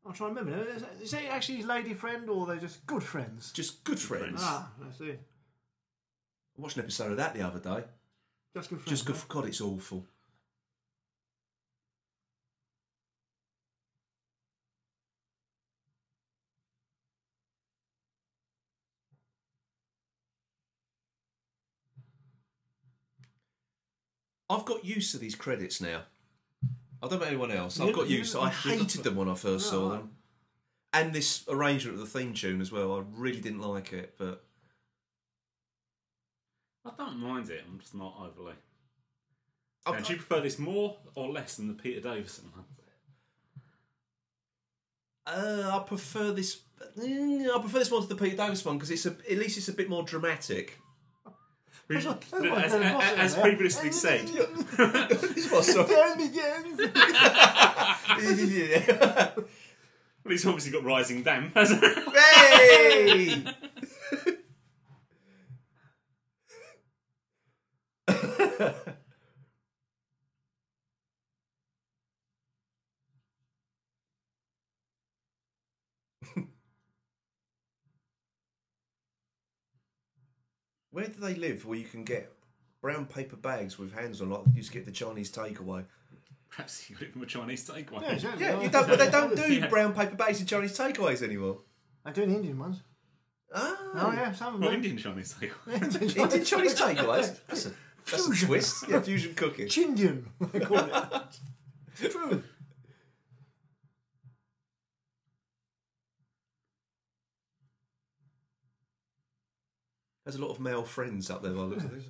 I'm 0.06 0.14
trying 0.14 0.34
to 0.36 0.40
remember. 0.42 0.70
Is, 0.70 0.82
is 1.02 1.12
it 1.12 1.24
actually 1.30 1.56
his 1.56 1.66
lady 1.66 1.92
friend, 1.94 2.28
or 2.30 2.48
are 2.48 2.54
they 2.54 2.60
just 2.60 2.86
good 2.86 3.02
friends? 3.02 3.52
Just 3.52 3.84
good 3.84 3.98
friends. 3.98 4.40
Ah, 4.42 4.70
I 4.80 4.92
see. 4.96 5.14
I 6.58 6.62
watched 6.62 6.76
an 6.76 6.82
episode 6.82 7.12
of 7.12 7.16
that 7.18 7.34
the 7.34 7.42
other 7.42 7.60
day. 7.60 7.84
Just 8.56 8.70
good. 8.70 8.84
Just 8.86 9.04
good. 9.04 9.16
huh? 9.16 9.24
God, 9.28 9.46
it's 9.46 9.60
awful. 9.60 10.04
I've 24.50 24.64
got 24.64 24.84
used 24.84 25.12
to 25.12 25.18
these 25.18 25.34
credits 25.34 25.80
now. 25.80 26.02
I 27.02 27.06
don't 27.06 27.12
know 27.12 27.16
about 27.18 27.28
anyone 27.28 27.52
else. 27.52 27.78
I've 27.78 27.94
got 27.94 28.08
used 28.08 28.32
to. 28.32 28.40
I 28.40 28.48
hated 28.48 29.04
them 29.04 29.14
when 29.14 29.28
I 29.28 29.34
first 29.34 29.68
saw 29.68 29.90
them, 29.90 30.10
and 30.92 31.12
this 31.12 31.44
arrangement 31.48 32.00
of 32.00 32.00
the 32.00 32.18
theme 32.18 32.34
tune 32.34 32.60
as 32.60 32.72
well. 32.72 32.96
I 32.96 33.02
really 33.14 33.40
didn't 33.40 33.60
like 33.60 33.92
it, 33.92 34.14
but 34.18 34.47
I 36.84 36.90
don't 36.96 37.18
mind 37.18 37.50
it. 37.50 37.62
I'm 37.66 37.78
just 37.78 37.94
not 37.94 38.14
overly. 38.18 38.54
I've, 39.86 39.94
And 39.96 40.04
do 40.04 40.12
you 40.12 40.18
prefer 40.18 40.40
this 40.42 40.58
more 40.58 40.96
or 41.14 41.30
less 41.30 41.56
than 41.56 41.68
the 41.68 41.74
Peter 41.74 42.00
Davison 42.00 42.50
one? 42.54 42.64
Uh, 45.26 45.70
I 45.74 45.78
prefer 45.86 46.32
this. 46.32 46.60
mm, 46.98 47.48
I 47.54 47.58
prefer 47.60 47.78
this 47.80 47.90
one 47.90 48.02
to 48.02 48.08
the 48.08 48.16
Peter 48.16 48.36
Davis 48.36 48.64
one 48.64 48.76
because 48.76 48.90
it's 48.90 49.06
a, 49.06 49.10
at 49.30 49.38
least 49.38 49.56
it's 49.58 49.68
a 49.68 49.72
bit 49.72 49.88
more 49.88 50.02
dramatic. 50.02 50.78
As, 51.90 52.04
as, 52.04 52.04
that's 52.04 52.30
what 52.30 52.74
I'm 52.74 53.18
as 53.18 53.34
previously 53.34 53.90
said, 53.92 54.28
It's 54.30 54.70
what, 55.50 55.64
sorry. 55.64 55.88
Tell 55.88 56.16
me, 56.16 56.28
James. 56.28 56.78
well, 58.88 59.46
he's 60.28 60.44
obviously 60.44 60.72
got 60.72 60.84
rising 60.84 61.22
damp. 61.22 61.54
hasn't 61.54 61.82
he? 61.82 61.88
hey! 62.14 63.44
Where 80.98 81.06
do 81.06 81.20
they 81.20 81.34
live 81.36 81.64
where 81.64 81.78
you 81.78 81.84
can 81.84 82.02
get 82.02 82.32
brown 82.82 83.06
paper 83.06 83.36
bags 83.36 83.78
with 83.78 83.92
hands 83.94 84.20
on, 84.20 84.30
like 84.30 84.40
you 84.46 84.52
used 84.56 84.72
to 84.72 84.74
get 84.78 84.84
the 84.84 84.90
Chinese 84.90 85.30
takeaway. 85.30 85.84
Perhaps 86.50 86.90
you 86.90 86.96
got 86.96 87.02
it 87.04 87.12
from 87.12 87.22
a 87.22 87.26
Chinese 87.26 87.68
takeaway. 87.70 88.02
Yeah, 88.02 88.12
exactly. 88.14 88.44
Yeah, 88.44 88.54
Oh, 88.56 88.62
you 88.62 88.68
don't, 88.68 88.88
but 88.88 88.98
they 88.98 89.08
don't 89.08 89.36
do 89.46 89.54
Yeah. 89.54 89.68
brown 89.68 89.92
paper 89.94 90.16
bags 90.16 90.40
in 90.40 90.46
Chinese 90.48 90.76
takeaways 90.76 91.22
anymore. 91.22 91.58
I 92.04 92.10
do 92.10 92.22
in 92.24 92.34
Indian 92.34 92.58
ones. 92.58 92.82
Ah, 93.54 93.76
Oh 93.94 94.12
yeah, 94.12 94.32
some 94.32 94.54
of 94.56 94.60
Not 94.60 94.66
them. 94.70 94.74
Indian 94.76 94.96
Chinese 94.96 95.34
takeaway. 95.40 95.82
Indian 96.18 96.44
Chinese 96.44 96.74
takeaways. 96.74 97.38
That's 97.46 97.66
a, 97.66 97.70
that's 98.04 98.22
a 98.22 98.24
Fusion. 98.26 98.48
twist. 98.48 98.88
Yeah, 98.88 99.00
fusion 99.00 99.34
cooking. 99.36 99.68
Chindian, 99.68 100.24
they 100.52 100.58
call 100.60 100.78
it. 100.78 102.10
True. 102.10 102.42
There's 110.28 110.36
a 110.38 110.44
lot 110.44 110.50
of 110.50 110.60
male 110.60 110.82
friends 110.84 111.30
up 111.30 111.40
there 111.42 111.52
by 111.52 111.60
the 111.60 111.64
looks 111.68 111.84
of 111.84 111.90
this. 111.90 112.04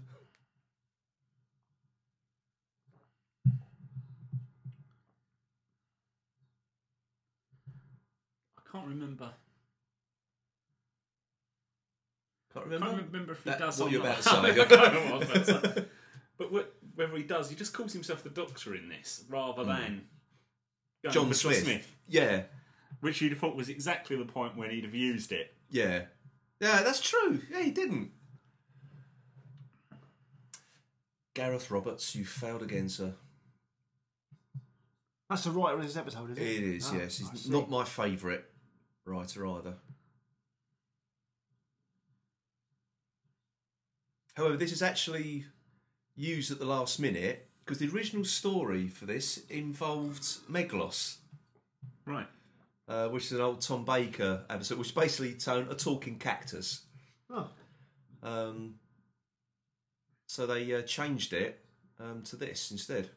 I 8.56 8.72
can't 8.72 8.88
remember. 8.88 9.30
Can't 12.52 12.66
I 12.66 12.68
remember. 12.68 12.86
can't 12.86 13.12
remember 13.12 13.32
if 13.34 13.44
he 13.44 13.50
That- 13.50 13.58
does 13.60 13.78
what 13.78 13.86
or 13.86 13.90
you're 13.90 14.02
not. 14.02 14.26
about 14.26 14.42
to 14.44 14.52
say. 14.54 14.60
I 14.62 14.64
can't 14.64 14.70
remember 14.94 15.00
what 15.00 15.12
I 15.12 15.18
was 15.38 15.48
about 15.48 15.64
to 15.64 15.74
say. 15.82 15.88
But 16.38 16.48
wh- 16.48 16.98
whether 16.98 17.16
he 17.16 17.22
does, 17.22 17.50
he 17.50 17.54
just 17.54 17.72
calls 17.72 17.92
himself 17.92 18.24
the 18.24 18.30
Doctor 18.30 18.74
in 18.74 18.88
this 18.88 19.24
rather 19.28 19.62
hmm. 19.62 19.68
than 19.68 20.06
going 21.04 21.12
John 21.14 21.28
for 21.28 21.34
Smith. 21.34 21.94
Yeah, 22.08 22.42
which 23.00 23.20
you'd 23.20 23.30
have 23.30 23.38
thought 23.38 23.54
was 23.54 23.68
exactly 23.68 24.16
the 24.16 24.24
point 24.24 24.56
when 24.56 24.70
he'd 24.70 24.82
have 24.82 24.94
used 24.94 25.30
it. 25.30 25.54
yeah, 25.70 26.06
yeah. 26.60 26.82
That's 26.82 27.00
true. 27.00 27.40
Yeah, 27.50 27.62
he 27.62 27.70
didn't. 27.70 28.10
Gareth 31.34 31.70
Roberts, 31.70 32.14
you 32.16 32.24
failed 32.24 32.62
again, 32.62 32.88
sir. 32.88 33.14
That's 35.30 35.44
the 35.44 35.50
writer 35.52 35.76
of 35.76 35.82
this 35.84 35.96
episode, 35.96 36.30
is 36.32 36.38
it? 36.38 36.42
It 36.42 36.62
is, 36.76 36.88
Ah, 36.90 36.96
yes. 36.96 37.22
I 37.24 37.30
He's 37.30 37.42
see. 37.44 37.50
not 37.50 37.68
my 37.70 37.84
favourite 37.84 38.44
writer 39.04 39.46
either. 39.46 39.74
However, 44.34 44.56
this 44.56 44.72
is 44.72 44.82
actually 44.82 45.44
used 46.16 46.50
at 46.50 46.58
the 46.58 46.64
last 46.64 46.98
minute 46.98 47.48
because 47.64 47.78
the 47.78 47.88
original 47.88 48.24
story 48.24 48.88
for 48.88 49.04
this 49.06 49.38
involved 49.48 50.22
Meglos, 50.50 51.16
Right. 52.06 52.26
Uh, 52.88 53.08
which 53.08 53.26
is 53.26 53.32
an 53.32 53.40
old 53.40 53.60
Tom 53.60 53.84
Baker 53.84 54.44
episode, 54.48 54.78
which 54.78 54.94
basically 54.94 55.34
tone, 55.34 55.68
a 55.70 55.74
talking 55.74 56.18
cactus. 56.18 56.82
Oh, 57.30 57.48
Um, 58.22 58.76
so 60.26 60.46
they 60.46 60.72
uh, 60.74 60.82
changed 60.82 61.32
it 61.32 61.64
um, 62.00 62.22
to 62.24 62.36
this 62.36 62.70
instead, 62.70 63.10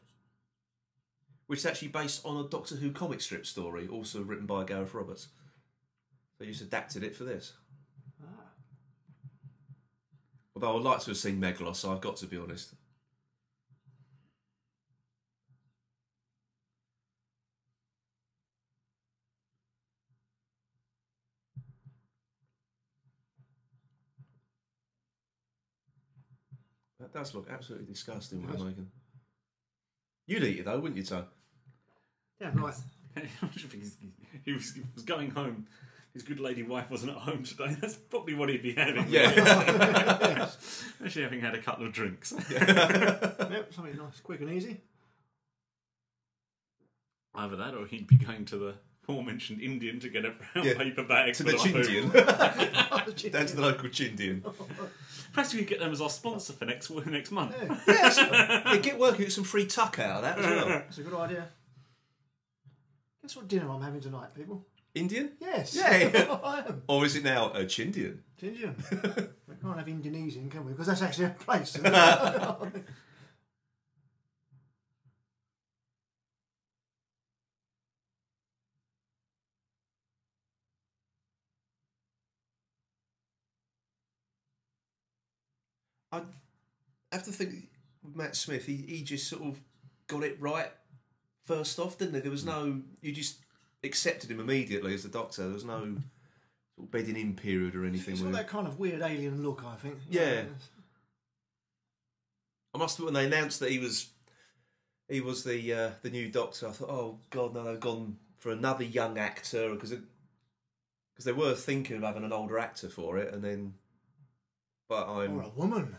which 1.46 1.60
is 1.60 1.66
actually 1.66 1.88
based 1.88 2.24
on 2.24 2.44
a 2.44 2.48
Doctor 2.48 2.76
Who 2.76 2.90
comic 2.92 3.20
strip 3.20 3.46
story, 3.46 3.88
also 3.88 4.22
written 4.22 4.46
by 4.46 4.64
Gareth 4.64 4.94
Roberts. 4.94 5.28
They 6.38 6.46
just 6.46 6.62
adapted 6.62 7.04
it 7.04 7.14
for 7.14 7.24
this. 7.24 7.52
ah. 8.22 8.26
Although 10.54 10.76
I'd 10.76 10.82
like 10.82 11.00
to 11.00 11.10
have 11.10 11.16
seen 11.16 11.40
Meglos, 11.40 11.76
so 11.76 11.92
I've 11.92 12.00
got 12.00 12.16
to 12.16 12.26
be 12.26 12.36
honest. 12.36 12.74
That 27.02 27.12
does 27.12 27.34
look 27.34 27.48
absolutely 27.50 27.86
disgusting 27.86 28.46
what 28.46 28.58
they're. 28.58 28.74
You'd 30.28 30.44
eat 30.44 30.60
it 30.60 30.64
though, 30.64 30.78
wouldn't 30.78 30.96
you, 30.96 31.02
Tom? 31.04 31.24
yeah, 32.40 32.50
right. 32.54 32.74
I 33.16 33.20
think 33.48 33.72
he's- 33.74 33.96
he 34.44 34.52
was, 34.52 34.72
he 34.72 34.82
was 34.94 35.02
going 35.04 35.30
home. 35.30 35.66
His 36.14 36.22
good 36.22 36.38
lady 36.40 36.62
wife 36.62 36.90
wasn't 36.90 37.12
at 37.12 37.18
home 37.18 37.42
today. 37.42 37.74
That's 37.80 37.96
probably 37.96 38.34
what 38.34 38.48
he'd 38.50 38.62
be 38.62 38.74
having. 38.74 39.06
Yeah. 39.08 40.48
Actually, 41.04 41.22
having 41.22 41.40
had 41.40 41.54
a 41.54 41.60
couple 41.60 41.86
of 41.86 41.92
drinks. 41.92 42.32
Yep, 42.50 43.72
something 43.74 43.96
nice, 43.96 44.20
quick 44.22 44.40
and 44.42 44.50
easy. 44.50 44.80
Either 47.34 47.56
that, 47.56 47.74
or 47.74 47.86
he'd 47.86 48.06
be 48.06 48.16
going 48.16 48.44
to 48.46 48.56
the 48.58 48.74
aforementioned 49.02 49.60
Indian 49.60 49.98
to 50.00 50.08
get 50.08 50.24
a 50.24 50.30
brown 50.52 50.66
Yeah. 50.66 50.74
paper 50.74 51.02
bag 51.04 51.34
to 51.34 51.44
full 51.44 51.52
the 51.52 51.58
of. 51.80 51.86
Chindian. 51.86 52.12
Down 53.32 53.46
to 53.46 53.56
the 53.56 53.62
local 53.62 53.88
Chindian. 53.88 54.42
Perhaps 55.32 55.54
we 55.54 55.60
could 55.60 55.68
get 55.68 55.80
them 55.80 55.90
as 55.92 56.00
our 56.00 56.10
sponsor 56.10 56.52
for 56.52 56.64
next 56.66 56.90
next 57.06 57.30
month. 57.30 57.54
Yeah, 57.60 57.76
Yes. 57.86 58.16
yeah, 58.18 58.76
get 58.78 58.98
working 58.98 59.24
with 59.24 59.32
some 59.32 59.44
free 59.44 59.66
tuck 59.66 59.98
out 59.98 60.16
of 60.16 60.22
that 60.22 60.38
as 60.38 60.44
well. 60.46 60.68
that's 60.68 60.98
a 60.98 61.02
good 61.02 61.14
idea. 61.14 61.48
Guess 63.22 63.36
what 63.36 63.48
dinner 63.48 63.68
I'm 63.70 63.82
having 63.82 64.00
tonight, 64.00 64.34
people? 64.34 64.66
Indian? 64.94 65.32
Yes. 65.40 65.74
Yeah. 65.74 66.38
I 66.44 66.58
am. 66.68 66.82
Or 66.86 67.04
is 67.06 67.16
it 67.16 67.24
now 67.24 67.50
a 67.52 67.60
Chindian? 67.64 68.18
Indian. 68.42 68.74
we 69.48 69.54
can't 69.62 69.78
have 69.78 69.88
Indonesian, 69.88 70.50
can 70.50 70.64
we? 70.66 70.72
Because 70.72 70.88
that's 70.88 71.02
actually 71.02 71.26
a 71.26 71.30
place. 71.30 71.76
I 86.12 86.22
have 87.10 87.24
to 87.24 87.32
think 87.32 87.68
with 88.02 88.16
Matt 88.16 88.36
Smith, 88.36 88.66
he, 88.66 88.76
he 88.76 89.02
just 89.02 89.28
sort 89.28 89.42
of 89.42 89.60
got 90.08 90.22
it 90.22 90.40
right 90.40 90.70
first 91.44 91.78
off, 91.78 91.98
didn't 91.98 92.14
he? 92.14 92.20
There 92.20 92.30
was 92.30 92.44
no, 92.44 92.82
you 93.00 93.12
just 93.12 93.38
accepted 93.82 94.30
him 94.30 94.40
immediately 94.40 94.94
as 94.94 95.02
the 95.02 95.08
doctor. 95.08 95.42
There 95.42 95.52
was 95.52 95.64
no 95.64 95.80
sort 95.80 96.86
of 96.86 96.90
bedding 96.90 97.16
in 97.16 97.34
period 97.34 97.74
or 97.74 97.84
anything. 97.84 98.14
It's 98.14 98.22
got 98.22 98.32
that 98.32 98.48
kind 98.48 98.66
of 98.66 98.78
weird 98.78 99.02
alien 99.02 99.42
look, 99.42 99.64
I 99.64 99.76
think. 99.76 99.98
Yeah. 100.10 100.42
I 102.74 102.78
must 102.78 102.96
have 102.96 103.04
when 103.04 103.14
they 103.14 103.26
announced 103.26 103.60
that 103.60 103.70
he 103.70 103.78
was 103.78 104.08
he 105.08 105.20
was 105.20 105.44
the 105.44 105.72
uh, 105.72 105.90
the 106.02 106.10
new 106.10 106.30
Doctor. 106.30 106.68
I 106.68 106.72
thought, 106.72 106.88
oh 106.88 107.18
God, 107.30 107.54
no, 107.54 107.64
they've 107.64 107.78
gone 107.78 108.16
for 108.38 108.50
another 108.50 108.84
young 108.84 109.18
actor 109.18 109.74
because 109.74 109.90
because 109.90 111.24
they 111.24 111.32
were 111.32 111.54
thinking 111.54 111.96
of 111.96 112.02
having 112.02 112.24
an 112.24 112.32
older 112.32 112.58
actor 112.58 112.88
for 112.88 113.18
it, 113.18 113.34
and 113.34 113.44
then 113.44 113.74
but 114.92 115.08
I'm 115.08 115.38
Or 115.38 115.42
a 115.44 115.48
woman. 115.48 115.96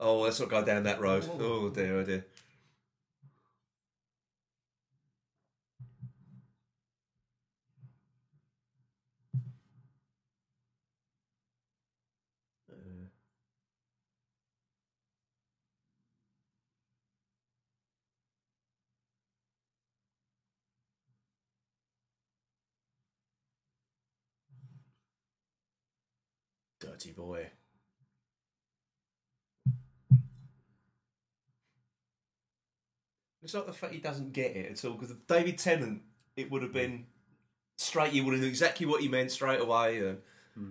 oh 0.00 0.20
let's 0.20 0.40
not 0.40 0.48
go 0.48 0.64
down 0.64 0.84
that 0.84 0.98
road. 0.98 1.28
Oh. 1.38 1.42
Oh 1.42 1.68
dear, 1.68 1.98
oh 1.98 2.04
dear. 2.04 2.24
Uh, 12.70 13.08
Dirty 26.80 27.12
boy. 27.12 27.50
It's 33.44 33.52
not 33.52 33.66
the 33.66 33.74
fact 33.74 33.92
he 33.92 34.00
doesn't 34.00 34.32
get 34.32 34.56
it 34.56 34.72
at 34.72 34.84
all 34.86 34.94
because 34.94 35.14
David 35.28 35.58
Tennant, 35.58 36.00
it 36.34 36.50
would 36.50 36.62
have 36.62 36.70
hmm. 36.70 36.78
been 36.78 37.06
straight. 37.76 38.14
You 38.14 38.24
would 38.24 38.32
have 38.32 38.40
knew 38.40 38.48
exactly 38.48 38.86
what 38.86 39.02
he 39.02 39.08
meant 39.08 39.30
straight 39.30 39.60
away. 39.60 39.98
And 39.98 40.18
hmm. 40.54 40.70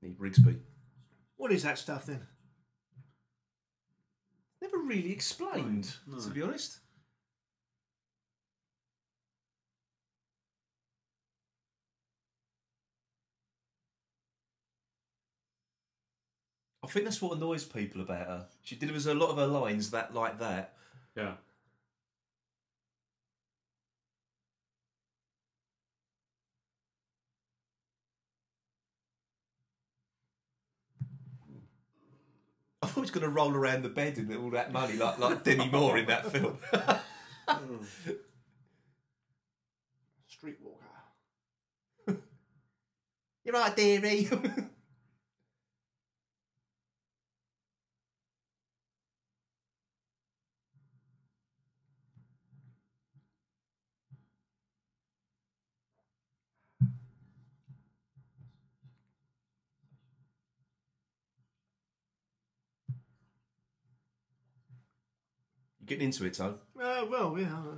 Need 0.00 0.18
Rigsby. 0.18 0.58
What 1.36 1.52
is 1.52 1.64
that 1.64 1.76
stuff 1.78 2.06
then? 2.06 2.26
Never 4.62 4.78
really 4.78 5.12
explained, 5.12 5.94
to 6.22 6.30
be 6.30 6.40
honest. 6.40 6.78
I 16.88 16.90
think 16.90 17.04
that's 17.04 17.20
what 17.20 17.36
annoys 17.36 17.64
people 17.64 18.00
about 18.00 18.26
her. 18.26 18.46
She 18.62 18.74
delivers 18.74 19.06
a 19.06 19.12
lot 19.12 19.28
of 19.28 19.36
her 19.36 19.46
lines 19.46 19.90
that 19.90 20.14
like 20.14 20.38
that. 20.38 20.72
Yeah. 21.14 21.32
I 32.80 32.86
thought 32.86 32.94
he 32.94 33.00
was 33.02 33.10
going 33.10 33.24
to 33.24 33.28
roll 33.28 33.52
around 33.52 33.82
the 33.82 33.90
bed 33.90 34.16
in 34.16 34.34
all 34.34 34.48
that 34.52 34.72
money, 34.72 34.94
like 34.94 35.18
like 35.18 35.44
Demi 35.44 35.68
Moore 35.68 35.98
in 35.98 36.06
that 36.06 36.32
film. 36.32 36.56
Streetwalker. 40.26 40.78
You're 43.44 43.52
right, 43.54 43.76
dearie. 43.76 44.30
Getting 65.88 66.04
into 66.06 66.24
it, 66.26 66.34
Tone. 66.34 66.58
Uh, 66.80 67.04
well, 67.10 67.36
yeah. 67.38 67.46
uh, 67.46 67.76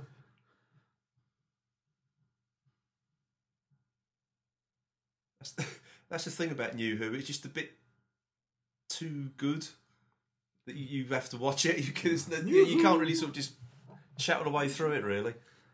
That's 5.39 5.51
the, 5.53 5.65
that's 6.09 6.25
the 6.25 6.31
thing 6.31 6.51
about 6.51 6.75
New 6.75 6.95
Who. 6.97 7.13
It's 7.13 7.27
just 7.27 7.45
a 7.45 7.49
bit 7.49 7.71
too 8.89 9.29
good 9.37 9.65
that 10.67 10.75
you, 10.75 11.03
you 11.03 11.05
have 11.13 11.29
to 11.29 11.37
watch 11.37 11.65
it. 11.65 11.77
You, 11.85 11.91
can, 11.91 12.47
you, 12.47 12.65
you 12.65 12.81
can't 12.81 12.99
really 12.99 13.15
sort 13.15 13.29
of 13.29 13.35
just 13.35 13.53
chat 14.17 14.37
all 14.37 14.43
the 14.43 14.49
way 14.49 14.67
through 14.69 14.91
it, 14.93 15.03
really. 15.03 15.33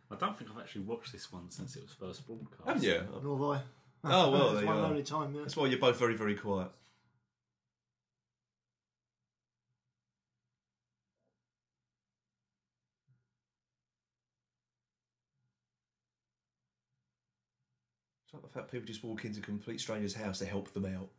I 0.09 0.15
don't 0.15 0.37
think 0.37 0.49
I've 0.51 0.59
actually 0.61 0.81
watched 0.83 1.11
this 1.11 1.31
one 1.33 1.49
since 1.49 1.75
it 1.75 1.83
was 1.83 1.91
first 1.91 2.25
broadcast. 2.25 2.61
Haven't 2.65 2.83
you? 2.83 3.01
Nor 3.23 3.37
have 3.53 3.63
I. 3.63 4.09
Oh, 4.09 4.31
well, 4.31 4.45
there 4.49 4.53
it's 4.53 4.61
you 4.61 4.67
one 4.67 4.77
are. 4.77 4.81
lonely 4.83 5.03
time. 5.03 5.35
Yeah. 5.35 5.41
That's 5.41 5.57
why 5.57 5.65
you're 5.67 5.79
both 5.79 5.99
very, 5.99 6.15
very 6.15 6.35
quiet. 6.35 6.69
It's 18.57 18.63
like 18.63 18.71
the 18.71 18.71
fact 18.71 18.71
people 18.71 18.87
just 18.87 19.03
walk 19.03 19.25
into 19.25 19.39
a 19.39 19.43
complete 19.43 19.79
stranger's 19.79 20.15
house 20.15 20.39
to 20.39 20.45
help 20.45 20.73
them 20.73 20.85
out. 20.85 21.09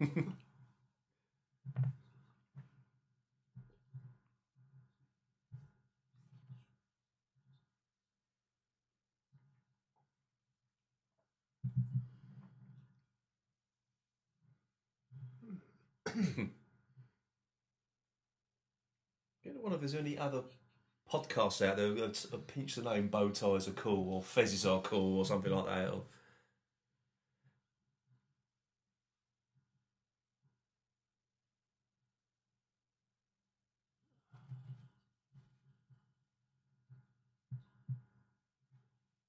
Yeah. 0.00 0.18
Don't 16.14 16.52
wonder 19.44 19.74
if 19.74 19.80
there's 19.80 19.94
any 19.96 20.16
other 20.16 20.42
podcasts 21.10 21.66
out 21.66 21.76
there 21.76 21.92
that 21.92 22.26
uh, 22.32 22.36
pinch 22.46 22.76
the 22.76 22.82
name 22.82 23.08
bow 23.08 23.30
ties 23.30 23.66
are 23.66 23.72
cool 23.72 24.14
or 24.14 24.22
fezzes 24.22 24.70
are 24.70 24.80
cool 24.80 25.18
or 25.18 25.24
something 25.24 25.52
like 25.52 25.66
that. 25.66 25.90
Or... 25.92 26.02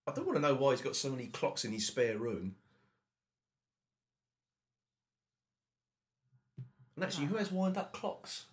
I 0.07 0.11
don't 0.11 0.27
want 0.27 0.37
to 0.37 0.41
know 0.41 0.53
why 0.53 0.71
he's 0.71 0.81
got 0.81 0.95
so 0.95 1.09
many 1.09 1.27
clocks 1.27 1.65
in 1.65 1.71
his 1.71 1.87
spare 1.87 2.19
room. 2.19 2.55
And 6.95 7.03
actually, 7.03 7.25
who 7.27 7.35
has 7.37 7.51
wind 7.51 7.77
up 7.77 7.91
clocks? 7.93 8.45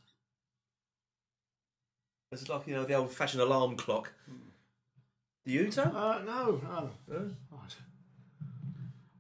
It's 2.33 2.49
like, 2.49 2.67
you 2.67 2.75
know, 2.75 2.85
the 2.85 2.95
old 2.95 3.13
fashioned 3.13 3.43
alarm 3.43 3.77
clock. 3.77 4.13
Do 5.47 5.53
you, 5.53 5.71
Tom? 5.71 5.95
Uh, 5.95 6.19
no, 6.21 6.61
no. 6.67 6.91
Right. 7.09 7.77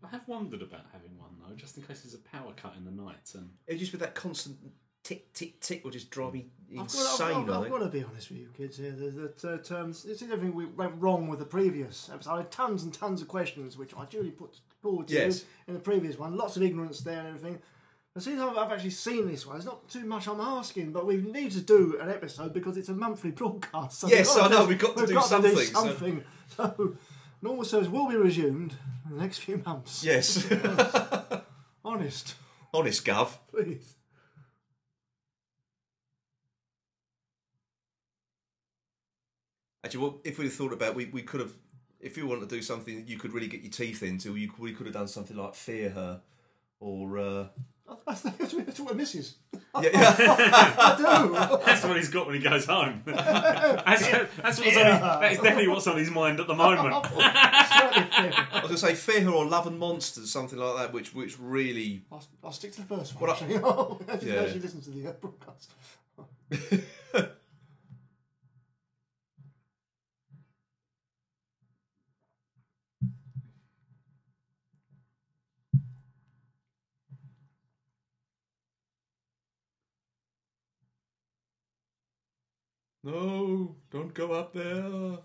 I 0.05 0.09
have 0.09 0.27
wondered 0.27 0.63
about 0.63 0.87
having 0.93 1.17
one 1.19 1.31
though, 1.41 1.55
just 1.55 1.77
in 1.77 1.83
case 1.85 2.01
there's 2.03 2.15
a 2.15 2.19
power 2.19 2.53
cut 2.57 2.75
in 2.77 2.85
the 2.85 2.91
night. 3.03 3.33
And 3.35 3.51
It 3.67 3.77
just 3.77 3.93
with 3.93 4.01
that 4.01 4.15
constant 4.15 4.57
tick, 5.05 5.33
tick, 5.35 5.61
tick 5.61 5.85
will 5.85 5.91
just 5.91 6.11
drive 6.11 6.33
me 6.33 6.47
I've 6.71 6.77
got, 6.79 6.83
insane, 6.85 7.27
I've, 7.29 7.35
I 7.35 7.39
I've, 7.41 7.49
I've 7.51 7.63
think. 7.65 7.75
got 7.75 7.79
to 7.81 7.89
be 7.91 8.05
honest 8.05 8.31
with 8.31 8.39
you, 8.39 8.49
kids. 8.57 8.77
Here, 8.79 8.93
that, 8.93 9.39
that 9.41 9.45
uh, 9.53 9.59
terms, 9.63 10.03
this 10.05 10.23
is 10.23 10.31
everything 10.31 10.55
we 10.55 10.67
went 10.67 10.95
wrong 10.99 11.29
with 11.29 11.39
the 11.39 11.45
previous 11.45 12.09
episode. 12.13 12.31
I 12.33 12.37
had 12.39 12.51
tons 12.51 12.83
and 12.85 12.95
tons 12.95 13.21
of 13.21 13.29
questions, 13.29 13.77
which 13.77 13.95
I 13.97 14.05
duly 14.07 14.31
put 14.31 14.59
forward 14.81 15.09
to 15.09 15.15
Yes. 15.15 15.41
you 15.41 15.47
in 15.69 15.75
the 15.75 15.81
previous 15.81 16.19
one. 16.19 16.37
Lots 16.37 16.57
of 16.57 16.63
ignorance 16.63 17.01
there 17.01 17.19
and 17.19 17.29
everything. 17.29 17.61
But 18.14 18.22
since 18.22 18.40
I've, 18.40 18.57
I've 18.59 18.72
actually 18.72 18.90
seen 18.90 19.27
this 19.27 19.46
one, 19.46 19.57
it's 19.57 19.64
not 19.64 19.88
too 19.88 20.05
much 20.05 20.29
I'm 20.29 20.40
asking, 20.40 20.92
but 20.92 21.07
we 21.07 21.16
need 21.16 21.51
to 21.53 21.62
do 21.62 21.98
an 21.98 22.11
episode 22.11 22.53
because 22.53 22.77
it's 22.77 22.90
a 22.90 22.94
monthly 22.94 23.31
broadcast. 23.40 24.01
So 24.01 24.09
Yes, 24.09 24.37
I 24.37 24.48
know, 24.48 24.66
we've 24.66 24.79
got 24.79 24.94
to 24.96 25.01
we've 25.03 25.09
do 25.09 25.14
got 25.14 25.25
something, 25.27 25.57
so- 25.57 25.62
something. 25.64 26.25
So, 26.55 26.96
normal 27.40 27.64
service 27.64 27.88
will 27.88 28.11
be 28.11 28.16
resumed 28.16 28.75
in 29.09 29.16
the 29.16 29.22
next 29.22 29.38
few 29.38 29.62
months. 29.64 30.05
Yes. 30.05 30.46
Honest, 31.85 32.35
Honest, 32.75 33.07
Gov. 33.07 33.38
please. 33.51 33.94
Actually, 39.85 40.01
well, 40.01 40.20
if 40.25 40.38
we'd 40.38 40.44
have 40.44 40.55
thought 40.55 40.72
about 40.72 40.94
we, 40.94 41.07
we 41.07 41.22
could 41.22 41.40
have, 41.40 41.53
if 42.01 42.16
you 42.16 42.27
want 42.27 42.40
to 42.40 42.46
do 42.46 42.62
something 42.62 42.96
that 42.96 43.09
you 43.09 43.18
could 43.18 43.33
really 43.33 43.48
get 43.48 43.62
your 43.62 43.70
teeth 43.72 44.03
into, 44.03 44.37
you, 44.37 44.51
we 44.59 44.72
could 44.72 44.87
have 44.87 44.94
done 44.94 45.09
something 45.09 45.37
like 45.37 45.55
Fear 45.55 45.90
Her 45.90 46.20
or. 46.81 47.18
Uh, 47.18 47.44
That's, 48.07 48.22
that's, 48.22 48.55
that's 48.55 48.81
what 48.81 48.92
I 48.92 48.94
misses. 48.94 49.35
yeah, 49.81 49.90
yeah. 49.92 50.74
I 50.78 50.94
do. 50.96 51.59
that's 51.66 51.85
what 51.85 51.96
he's 51.96 52.09
got 52.11 52.26
when 52.26 52.37
he 52.37 52.42
goes 52.42 52.66
home. 52.66 53.02
that's, 53.07 54.09
that's 54.09 54.59
what's 54.59 54.61
on 54.61 54.66
his, 54.66 54.74
that 54.74 55.33
is 55.33 55.38
definitely 55.38 55.68
what's 55.68 55.87
on 55.87 55.96
his 55.98 56.11
mind 56.11 56.40
at 56.40 56.46
the 56.46 56.55
moment. 56.55 56.94
I 56.94 58.48
was 58.55 58.61
going 58.62 58.74
to 58.74 58.78
say 58.78 58.94
Fear 58.94 59.22
Her 59.22 59.31
or 59.31 59.46
Love 59.46 59.66
and 59.66 59.78
Monsters, 59.78 60.31
something 60.31 60.59
like 60.59 60.76
that, 60.76 60.92
which 60.92 61.14
which 61.14 61.38
really. 61.38 62.02
I'll, 62.11 62.22
I'll 62.44 62.52
stick 62.52 62.72
to 62.72 62.83
the 62.83 62.87
first 62.96 63.14
one. 63.14 63.22
Well, 63.22 63.33
actually. 63.33 63.57
I'll 63.57 64.00
just 64.14 64.22
Yeah. 64.26 64.42
actually 64.42 64.61
listen 64.61 64.81
to 64.83 64.90
the 64.90 65.09
uh, 65.09 65.12
broadcast. 65.12 65.70
No, 83.05 83.75
don't 83.91 84.15
go 84.15 84.33
up 84.33 84.53
there. 84.53 85.19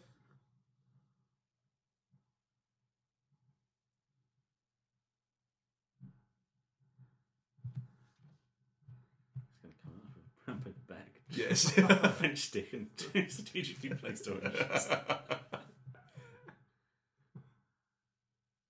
He's 9.36 9.54
going 9.62 9.74
to 9.74 9.80
come 9.84 9.94
out 9.94 10.10
with 10.16 10.18
a 10.18 10.46
brown 10.46 10.74
bag. 10.88 11.22
Yes. 11.30 11.78
a 11.78 12.10
French 12.10 12.40
stick 12.40 12.74
and 12.74 12.88
two 12.98 13.30
strategically 13.30 13.90
placed 13.92 14.28
oranges. 14.28 14.88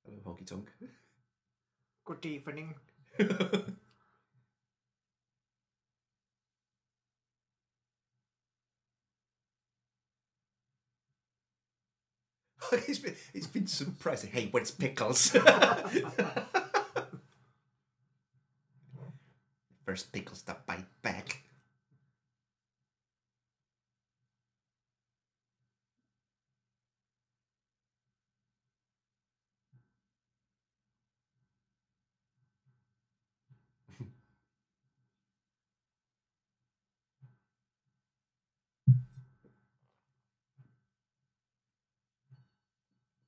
Hello, 0.03 0.19
honky 0.25 0.45
tonk. 0.45 0.69
Good 2.03 2.25
evening. 2.25 2.75
he's 12.85 12.99
been 12.99 13.15
he's 13.33 13.47
been 13.47 13.67
surprising. 13.67 14.29
Hey, 14.31 14.47
where's 14.51 14.71
pickles? 14.71 15.29
First 19.85 20.11
pickles 20.11 20.41
to 20.43 20.57
bite 20.65 20.85
back. 21.01 21.43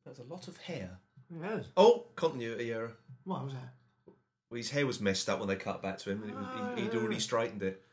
That's 0.09 0.21
a 0.21 0.23
lot 0.23 0.47
of 0.47 0.57
hair. 0.57 0.97
Yes. 1.29 1.65
Oh, 1.77 2.07
continuity 2.15 2.73
error. 2.73 2.93
What 3.25 3.43
was 3.43 3.53
that? 3.53 3.73
Well, 4.49 4.57
his 4.57 4.71
hair 4.71 4.87
was 4.87 4.99
messed 4.99 5.29
up 5.29 5.37
when 5.37 5.47
they 5.47 5.55
cut 5.55 5.83
back 5.83 5.99
to 5.99 6.09
him, 6.09 6.23
and 6.23 6.31
it 6.31 6.35
was, 6.35 6.47
he, 6.55 6.87
ah, 6.87 6.91
he'd 6.91 6.97
already 6.97 7.19
straightened 7.19 7.61
it. 7.61 7.83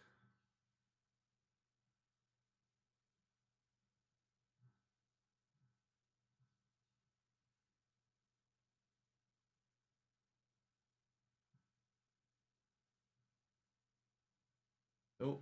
Oh, 15.21 15.41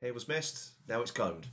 hair 0.00 0.14
was 0.14 0.28
messed. 0.28 0.74
Now 0.86 1.00
it's 1.00 1.10
combed. 1.10 1.48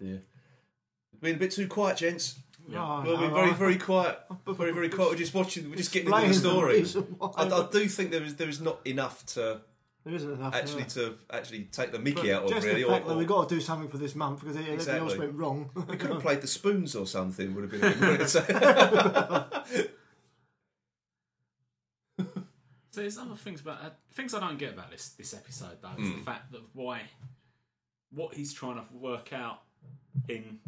Dear. 0.00 0.22
Been 1.20 1.36
a 1.36 1.38
bit 1.38 1.52
too 1.52 1.68
quiet, 1.68 1.96
gents. 1.98 2.38
Oh, 2.70 2.72
Well, 2.72 3.04
we're 3.04 3.28
no, 3.28 3.34
very, 3.34 3.50
I- 3.50 3.54
very 3.54 3.76
quiet. 3.76 4.18
Very, 4.46 4.72
very 4.72 4.88
quiet. 4.88 5.10
We're 5.10 5.16
just 5.16 5.34
watching. 5.34 5.68
We're 5.70 5.76
just 5.76 5.92
getting 5.92 6.08
into 6.12 6.20
the 6.20 6.26
Explain 6.28 6.82
the 6.82 6.86
story. 6.88 7.20
I, 7.36 7.44
I 7.44 7.68
do 7.70 7.86
think 7.88 8.10
there 8.10 8.22
is 8.22 8.36
there 8.36 8.48
is 8.48 8.60
not 8.60 8.80
enough 8.86 9.24
to 9.34 9.60
There 10.04 10.14
isn't 10.14 10.32
enough. 10.32 10.54
actually 10.54 10.82
yeah. 10.82 10.88
to 10.88 11.14
actually 11.30 11.64
take 11.64 11.92
the 11.92 11.98
Mickey 11.98 12.22
But 12.28 12.30
out 12.32 12.42
of 12.44 12.50
just 12.50 12.66
really. 12.66 12.82
the 12.82 12.88
Or, 12.88 12.92
fact 12.92 13.06
that 13.08 13.16
we've 13.16 13.26
got 13.28 13.48
to 13.48 13.54
do 13.54 13.60
something 13.60 13.88
for 13.88 13.98
this 13.98 14.14
month 14.14 14.40
because 14.40 14.56
everything 14.56 14.94
else 14.96 15.16
went 15.16 15.34
wrong. 15.34 15.70
we 15.88 15.96
could 15.96 16.10
have 16.10 16.22
played 16.28 16.40
the 16.40 16.46
spoons 16.46 16.94
or 16.94 17.06
something. 17.06 17.54
Would 17.54 17.70
have 17.72 17.80
been. 17.80 18.00
wouldn't? 18.00 18.28
So- 18.30 19.46
So 22.90 23.00
there's 23.00 23.18
other 23.18 23.34
things 23.34 23.60
about 23.60 23.78
uh, 23.84 23.90
things 24.12 24.34
I 24.34 24.40
don't 24.40 24.56
get 24.58 24.72
about 24.74 24.88
this 24.90 25.08
this 25.10 25.34
episode 25.34 25.78
though. 25.82 26.00
Is 26.00 26.12
the 26.14 26.20
fact 26.22 26.52
that 26.52 26.60
why 26.74 27.02
what 28.12 28.34
he's 28.34 28.52
trying 28.52 28.76
to 28.76 28.84
work 28.94 29.32
out 29.32 29.62
in 30.28 30.58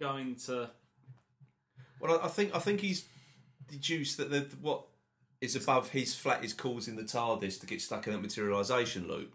going 0.00 0.34
to 0.34 0.70
well, 2.00 2.18
I, 2.22 2.28
think 2.28 2.54
I 2.54 2.58
think 2.58 2.80
he's 2.80 3.04
deduced 3.68 4.16
that 4.16 4.30
the, 4.30 4.46
what 4.60 4.84
is 5.40 5.54
above 5.54 5.90
his 5.90 6.14
flat 6.14 6.44
is 6.44 6.52
causing 6.52 6.96
the 6.96 7.02
TARDIS 7.02 7.60
to 7.60 7.66
get 7.66 7.80
stuck 7.80 8.06
in 8.06 8.12
that 8.12 8.22
materialisation 8.22 9.06
loop. 9.06 9.34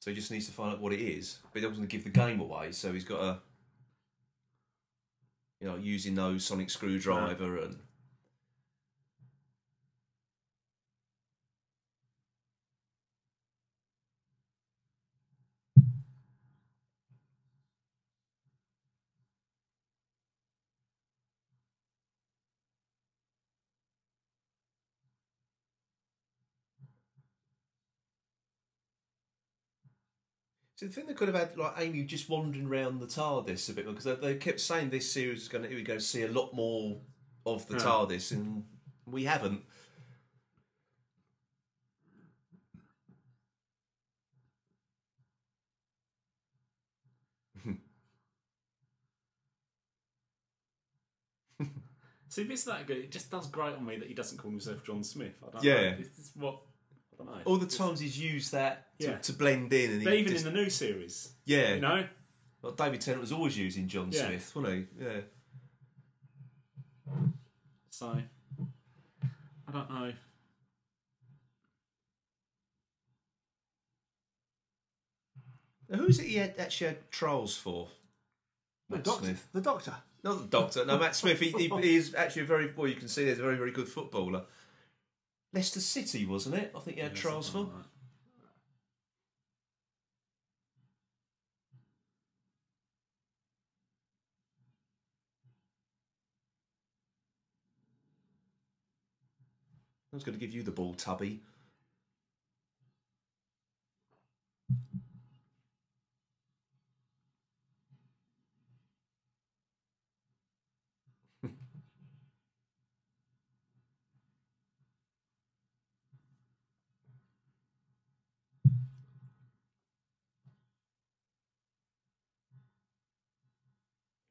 So 0.00 0.10
he 0.10 0.14
just 0.14 0.30
needs 0.30 0.46
to 0.46 0.52
find 0.52 0.72
out 0.72 0.80
what 0.80 0.92
it 0.92 1.00
is, 1.00 1.38
but 1.52 1.60
he 1.60 1.66
doesn't 1.66 1.78
want 1.78 1.90
to 1.90 1.96
give 1.96 2.04
the 2.04 2.10
game 2.10 2.40
away. 2.40 2.72
So 2.72 2.92
he's 2.92 3.04
got 3.04 3.20
to, 3.20 3.38
you 5.60 5.68
know, 5.68 5.76
using 5.76 6.14
those 6.14 6.44
sonic 6.44 6.70
screwdriver 6.70 7.58
and 7.58 7.76
So 30.78 30.86
the 30.86 30.92
thing 30.92 31.06
they 31.08 31.14
could 31.14 31.26
have 31.26 31.36
had 31.36 31.56
like 31.56 31.72
Amy 31.78 32.04
just 32.04 32.28
wandering 32.28 32.66
around 32.68 33.00
the 33.00 33.06
TARDIS 33.06 33.68
a 33.68 33.72
bit 33.72 33.84
because 33.84 34.04
they, 34.04 34.14
they 34.14 34.36
kept 34.36 34.60
saying 34.60 34.90
this 34.90 35.10
series 35.12 35.42
is 35.42 35.48
going 35.48 35.64
to 35.64 35.70
we're 35.70 35.82
going 35.82 35.98
to 35.98 36.04
see 36.04 36.22
a 36.22 36.28
lot 36.28 36.54
more 36.54 37.00
of 37.44 37.66
the 37.66 37.74
Yeah. 37.74 37.80
TARDIS 37.82 38.30
and 38.30 38.62
we 39.04 39.24
haven't. 39.24 39.62
see 52.28 52.42
if 52.42 52.50
it's 52.52 52.62
that 52.62 52.86
good. 52.86 52.98
It 52.98 53.10
just 53.10 53.32
does 53.32 53.48
great 53.48 53.74
on 53.74 53.84
me 53.84 53.96
that 53.96 54.06
he 54.06 54.14
doesn't 54.14 54.38
call 54.38 54.52
himself 54.52 54.84
John 54.84 55.02
Smith. 55.02 55.34
I 55.44 55.50
don't 55.50 55.64
Yeah. 55.64 55.90
know. 55.90 55.96
It's, 55.98 56.18
it's 56.20 56.30
what 56.36 56.60
I. 57.26 57.42
All 57.44 57.56
the 57.56 57.66
times 57.66 58.00
he's 58.00 58.18
used 58.18 58.52
that 58.52 58.98
to, 59.00 59.06
Yeah. 59.06 59.18
to 59.18 59.32
blend 59.32 59.72
in, 59.72 59.92
and 59.92 60.04
But 60.04 60.12
even 60.14 60.32
just- 60.32 60.44
in 60.46 60.52
the 60.52 60.60
new 60.62 60.68
series, 60.70 61.32
yeah, 61.46 61.74
you 61.74 61.80
know, 61.80 62.06
well, 62.60 62.72
David 62.72 63.00
Tennant 63.00 63.20
was 63.22 63.32
always 63.32 63.56
using 63.56 63.88
John 63.88 64.10
Yeah. 64.12 64.26
Smith, 64.26 64.56
wasn't 64.56 64.88
he? 64.98 65.04
Yeah. 65.04 65.20
so 67.90 68.22
I 69.68 69.72
don't 69.72 69.90
know. 69.90 70.12
Who's 75.90 76.18
it 76.18 76.26
he 76.26 76.36
had, 76.36 76.54
actually 76.58 76.88
had 76.88 77.10
trials 77.10 77.56
for? 77.56 77.88
the, 78.90 78.96
Matt 78.96 79.04
doctor, 79.04 79.24
Smith. 79.24 79.48
the 79.52 79.60
doctor. 79.60 79.94
Not 80.22 80.38
the 80.38 80.44
doctor. 80.58 80.84
No, 80.84 80.98
Matt 80.98 81.14
Smith. 81.16 81.40
He, 81.40 81.50
he, 81.50 81.68
he 81.68 81.96
is 81.96 82.14
actually 82.14 82.42
a 82.42 82.46
very 82.46 82.72
well. 82.76 82.88
You 82.88 82.96
can 82.96 83.08
see 83.08 83.26
he's 83.26 83.38
a 83.38 83.42
very 83.42 83.56
very 83.56 83.70
good 83.70 83.88
footballer. 83.88 84.42
Leicester 85.52 85.80
City, 85.80 86.26
wasn't 86.26 86.56
it? 86.56 86.72
I 86.76 86.80
think 86.80 86.96
he 86.96 87.02
had 87.02 87.12
Yeah, 87.12 87.18
trials 87.22 87.48
for. 87.48 87.58
like. 87.60 87.68
I 100.12 100.16
was 100.16 100.24
going 100.24 100.38
to 100.38 100.44
give 100.44 100.54
you 100.54 100.62
the 100.62 100.70
ball, 100.70 100.94
Tubby. 100.94 101.40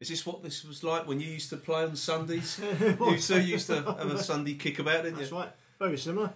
Is 0.08 0.12
this 0.12 0.26
what 0.26 0.42
this 0.42 0.64
was 0.64 0.86
like 0.86 1.06
when 1.06 1.20
you 1.20 1.28
used 1.28 1.50
to 1.50 1.58
play 1.58 1.84
on 1.84 1.94
Sundays? 1.98 2.62
you 3.02 3.18
so 3.18 3.36
used 3.36 3.68
to 3.68 3.82
have 3.82 4.10
a 4.10 4.24
Sunday 4.24 4.54
kickabout, 4.54 5.04
didn't 5.04 5.16
you? 5.16 5.18
That's 5.18 5.32
you? 5.32 5.38
right. 5.38 5.50
Very 5.80 5.98
similar. 5.98 6.28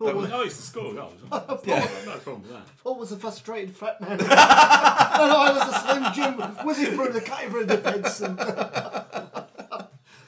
That 0.00 0.14
Paul, 0.14 0.14
was- 0.14 0.32
Oh, 0.32 0.42
he's 0.42 0.56
the 0.56 0.62
score 0.64 0.92
goals. 0.94 1.20
Yeah. 1.64 1.88
No 2.06 2.16
problem 2.18 2.42
with 2.42 2.50
that. 2.50 2.66
Paul 2.82 2.96
was 2.96 3.12
a 3.12 3.16
frustrated 3.16 3.76
fat 3.76 4.00
man. 4.00 4.10
and 4.20 4.28
I 4.28 5.52
was 5.52 5.62
a 5.62 5.78
slim 5.78 6.12
Jim 6.12 6.40
whizzing 6.66 6.96
through 6.96 7.12
the 7.12 7.20
cutting 7.20 7.66
defence. 7.68 8.20
And... 8.20 8.36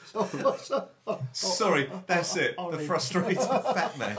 so, 0.05 0.87
so, 1.03 1.19
Sorry, 1.33 1.91
that's 2.07 2.37
it. 2.37 2.55
the 2.55 2.79
frustrated 2.87 3.43
fat 3.43 3.97
man. 3.97 4.15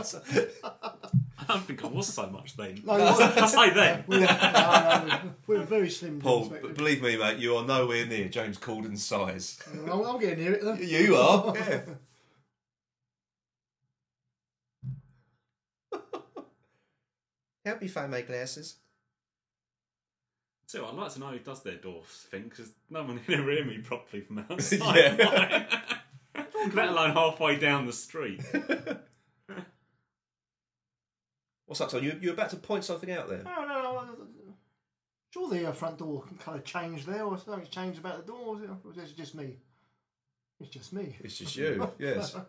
I 1.49 1.53
don't 1.53 1.65
think 1.65 1.85
I 1.85 1.89
was 1.89 2.07
so 2.13 2.29
much 2.29 2.57
then. 2.57 2.83
no, 2.85 2.97
it 2.97 3.01
wasn't. 3.05 3.39
I 3.39 3.47
say 3.47 3.71
then. 3.75 4.05
We're, 4.07 4.21
no, 4.21 4.27
no, 4.27 5.21
we 5.47 5.59
were 5.59 5.65
very 5.65 5.91
slim. 5.91 6.21
Paul, 6.21 6.49
Jims, 6.49 6.63
b- 6.63 6.73
believe 6.75 7.03
me, 7.03 7.17
mate, 7.17 7.39
you 7.39 7.57
are 7.57 7.65
nowhere 7.65 8.07
near 8.07 8.29
James 8.29 8.59
Corden's 8.59 9.05
size. 9.05 9.59
I'm, 9.73 9.91
I'm 9.91 10.21
getting 10.21 10.45
near 10.45 10.53
it 10.55 10.63
though. 10.63 10.75
You 10.75 11.17
are. 11.17 11.55
Yeah. 11.69 11.81
Help 17.65 17.81
me 17.81 17.89
find 17.89 18.11
my 18.11 18.23
glasses. 18.23 18.77
So 20.67 20.87
I'd 20.87 20.95
like 20.95 21.13
to 21.13 21.21
know 21.21 21.29
who 21.29 21.39
does 21.39 21.63
their 21.63 21.77
dwarfs 21.77 22.23
thing 22.25 22.45
because 22.49 22.73
no 22.91 23.05
one 23.05 23.19
can 23.21 23.35
ever 23.35 23.51
hear 23.53 23.65
me 23.65 23.79
properly 23.79 24.23
from 24.23 24.39
outside. 24.51 24.97
Yeah. 24.97 25.79
Let 26.73 26.89
alone 26.89 27.13
halfway 27.13 27.57
down 27.59 27.87
the 27.87 27.93
street. 27.93 28.41
What's 31.73 31.81
up, 31.81 31.91
son? 31.91 32.05
You, 32.05 32.19
you're 32.21 32.35
about 32.35 32.51
to 32.51 32.57
point 32.57 32.85
something 32.85 33.11
out 33.11 33.31
there. 33.31 33.43
No, 33.45 33.65
no, 33.65 33.81
no. 33.83 34.07
Sure, 35.33 35.49
the 35.49 35.71
uh, 35.71 35.73
front 35.73 35.97
door 35.97 36.23
can 36.23 36.37
kind 36.37 36.59
of 36.59 36.67
changed 36.67 37.07
there, 37.07 37.25
or 37.25 37.39
something's 37.39 37.71
changed 37.71 37.99
about 37.99 38.19
the 38.27 38.31
door. 38.31 38.41
Or 38.49 38.57
is 38.59 38.63
it- 38.65 38.71
or 38.85 38.91
is 39.05 39.11
it 39.11 39.17
just 39.17 39.35
me? 39.35 39.57
It's 40.61 40.69
just 40.69 40.93
me. 40.93 41.17
It's 41.21 41.39
just 41.39 41.57
you, 41.57 41.91
yes. 41.99 42.35
Oh, 42.37 42.45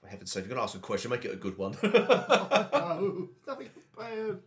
for 0.00 0.06
heaven's 0.06 0.32
sake, 0.32 0.44
if 0.44 0.48
you're 0.48 0.56
going 0.56 0.66
to 0.66 0.70
ask 0.70 0.78
a 0.78 0.80
question, 0.80 1.10
make 1.10 1.26
it 1.26 1.34
a 1.34 1.36
good 1.36 1.58
one. 1.58 1.76
no, 1.82 3.28
nothing 3.46 3.68
bad. 3.94 4.38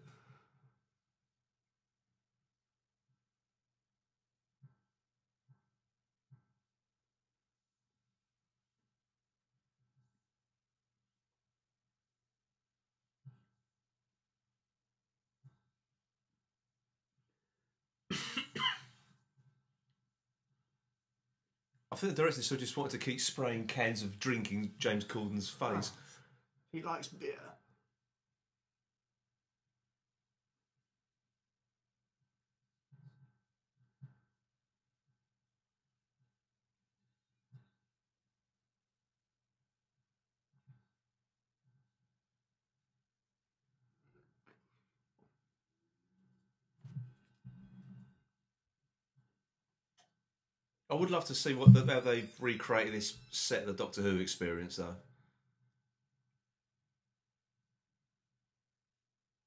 I 21.91 21.97
think 21.97 22.15
the 22.15 22.21
director 22.21 22.41
still 22.41 22.57
just 22.57 22.77
wanted 22.77 22.91
to 22.91 23.05
keep 23.05 23.19
spraying 23.19 23.67
cans 23.67 24.01
of 24.01 24.17
drink 24.19 24.51
in 24.51 24.71
James 24.77 25.03
Corden's 25.03 25.49
face. 25.49 25.91
He 26.71 26.81
likes 26.81 27.09
beer. 27.09 27.35
I 50.91 50.95
would 50.95 51.09
love 51.09 51.23
to 51.25 51.35
see 51.35 51.53
what 51.55 51.73
the, 51.73 51.85
how 51.91 52.01
they 52.01 52.25
recreated 52.39 52.93
this 52.93 53.15
set 53.31 53.61
of 53.61 53.67
the 53.67 53.73
Doctor 53.73 54.01
Who 54.01 54.17
experience, 54.19 54.75
though. 54.75 54.95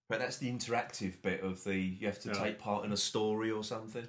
But 0.09 0.21
that's 0.21 0.39
the 0.39 0.51
interactive 0.51 1.21
bit 1.23 1.43
of 1.43 1.63
the 1.65 1.77
you 1.77 2.07
have 2.07 2.21
to 2.21 2.29
Yeah. 2.31 2.35
take 2.43 2.59
part 2.59 2.85
in 2.87 2.93
a 2.93 2.97
story 2.97 3.51
or 3.51 3.63
something. 3.63 4.07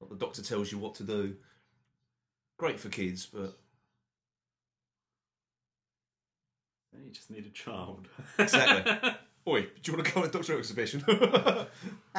Like 0.00 0.10
the 0.10 0.16
Doctor 0.16 0.42
tells 0.42 0.70
you 0.70 0.78
what 0.78 0.94
to 0.96 1.02
do. 1.04 1.36
Great 2.58 2.78
for 2.78 2.88
kids, 2.90 3.24
but 3.26 3.58
You 6.92 7.10
just 7.10 7.30
need 7.30 7.46
a 7.46 7.50
child. 7.50 8.08
exactly. 8.38 9.12
Oi, 9.48 9.62
do 9.62 9.68
you 9.84 9.92
want 9.94 10.06
to 10.06 10.12
go 10.12 10.20
on 10.20 10.26
a 10.26 10.30
Doctor 10.30 10.52
Who 10.52 10.58
exhibition? 10.58 11.02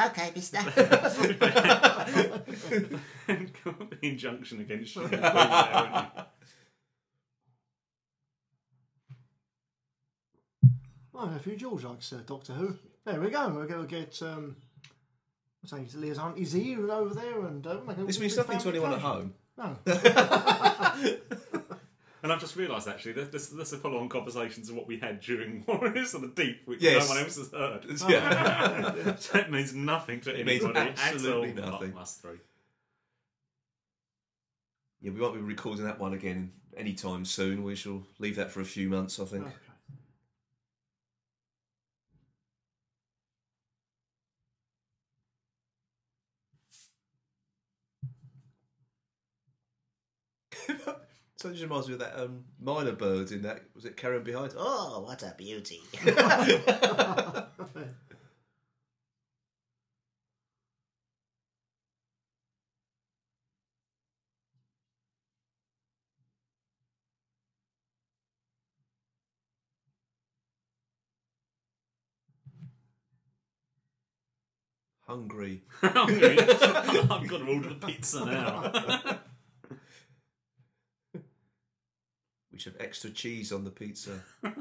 Okay, 0.02 0.32
mister. 0.34 0.58
Got 0.64 0.74
the 3.28 3.98
injunction 4.02 4.62
against 4.62 4.96
you. 4.96 5.08
there, 5.10 5.20
haven't 5.20 6.10
you? 10.64 10.70
My 11.14 11.30
nephew 11.30 11.58
George 11.58 11.84
likes 11.84 12.14
uh, 12.14 12.22
Doctor 12.26 12.54
Who. 12.54 12.78
There 13.04 13.20
we 13.20 13.30
go. 13.30 13.50
We're 13.50 13.68
going 13.68 13.86
to 13.86 13.96
get. 13.96 14.22
Um, 14.22 14.56
I'm 15.62 15.68
saying 15.68 15.90
Liz 15.96 16.18
Auntie's 16.18 16.54
here 16.54 16.90
over 16.90 17.14
there, 17.14 17.42
and 17.46 17.68
uh, 17.68 17.80
this 18.06 18.20
means 18.22 18.38
nothing 18.38 18.58
to 18.60 18.70
anyone 18.70 18.94
at 18.94 19.02
home. 19.02 19.34
No. 19.58 19.76
And 22.22 22.32
I've 22.34 22.40
just 22.42 22.56
realised 22.58 22.88
actually 22.88 23.14
that 23.14 23.32
this, 23.32 23.48
this 23.48 23.72
are 23.74 23.78
follow-on 23.78 24.10
conversations 24.10 24.70
of 24.70 24.76
what 24.76 24.88
we 24.88 25.00
had 25.00 25.22
during 25.22 25.64
Warriors 25.68 26.14
of 26.14 26.22
the 26.22 26.28
Deep, 26.28 26.62
which 26.66 26.82
Yes. 26.82 27.04
no 27.08 27.16
one 27.16 27.24
else 27.24 27.38
has 27.38 27.52
heard. 27.52 27.86
yeah. 28.10 29.16
so 29.16 29.40
it 29.40 29.50
means 29.50 29.74
nothing 29.74 30.20
to 30.22 30.34
means 30.34 30.64
anybody 30.64 30.94
absolutely 30.98 31.52
at 31.52 31.60
all. 31.60 31.72
nothing. 31.72 31.98
Us 31.98 32.16
three. 32.18 32.40
yeah, 35.02 35.12
we 35.12 35.22
won't 35.22 35.34
be 35.36 35.40
recording 35.42 35.86
that 35.86 36.00
one 36.00 36.14
again 36.14 36.52
anytime 36.76 37.24
soon. 37.24 37.64
We 37.64 37.76
shall 37.76 38.04
leave 38.20 38.36
that 38.36 38.52
for 38.52 38.60
a 38.62 38.66
few 38.66 38.90
months, 38.90 39.20
I 39.20 39.26
think. 39.26 39.46
Ah. 39.48 39.52
Okay. 50.70 50.94
So 51.40 51.48
it 51.48 51.54
just 51.54 51.64
reminds 51.64 51.88
me 51.88 51.94
of 51.94 52.00
that 52.02 52.20
um, 52.22 52.44
mynah 52.62 52.98
bird 52.98 53.32
in 53.32 53.44
that 53.44 53.62
was 53.74 53.86
it 53.86 53.96
Karen 53.96 54.26
behind? 54.26 54.56
Oh, 54.58 55.00
what 55.08 55.24
a 55.24 55.34
beauty. 55.38 55.80
hungry. 75.08 75.64
I've 75.82 77.28
got 77.28 77.38
to 77.38 77.48
order 77.48 77.76
pizza 77.76 78.26
now. 78.26 79.20
Should 82.60 82.74
have 82.74 82.82
extra 82.82 83.10
cheese 83.10 83.54
on 83.54 83.64
the 83.64 83.70
pizza. 83.70 84.22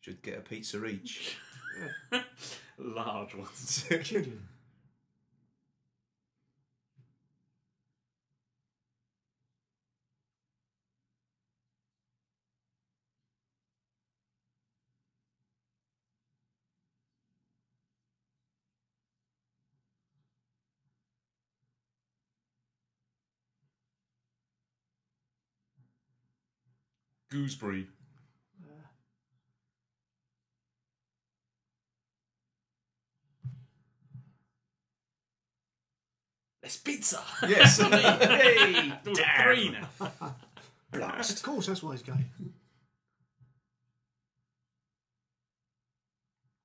should 0.00 0.22
get 0.22 0.38
a 0.38 0.42
pizza 0.42 0.84
each. 0.84 1.36
Large 2.78 3.34
ones. 3.34 3.84
Gooseberry. 27.32 27.86
There's 36.60 36.76
pizza. 36.76 37.20
Yes. 37.48 37.80
hey, 37.80 38.92
three 39.02 39.70
now. 39.70 39.88
Of 40.92 41.42
course, 41.42 41.66
that's 41.66 41.82
why 41.82 41.92
he's 41.92 42.02
gay. 42.02 42.12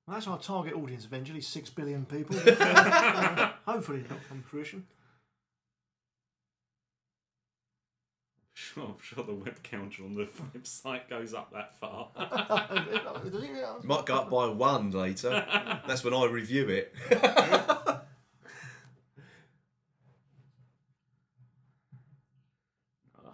Well, 0.06 0.14
that's 0.14 0.28
our 0.28 0.38
target 0.38 0.74
audience 0.74 1.04
eventually, 1.04 1.40
six 1.40 1.68
billion 1.70 2.04
people. 2.04 2.36
Hopefully, 3.66 4.00
that'll 4.02 4.18
come 4.28 4.42
to 4.42 4.48
fruition. 4.48 4.86
Sure, 8.74 8.84
I'm 8.84 8.94
sure 9.00 9.24
the 9.24 9.34
web 9.34 9.62
counter 9.62 10.04
on 10.04 10.14
the 10.14 10.28
website 10.58 11.08
goes 11.08 11.32
up 11.32 11.52
that 11.52 11.78
far. 11.80 12.08
Does 13.30 13.84
Might 13.84 14.04
go 14.06 14.16
up 14.16 14.30
by 14.30 14.46
one 14.46 14.90
later. 14.90 15.46
That's 15.86 16.04
when 16.04 16.12
I 16.12 16.26
review 16.26 16.68
it. 16.68 16.94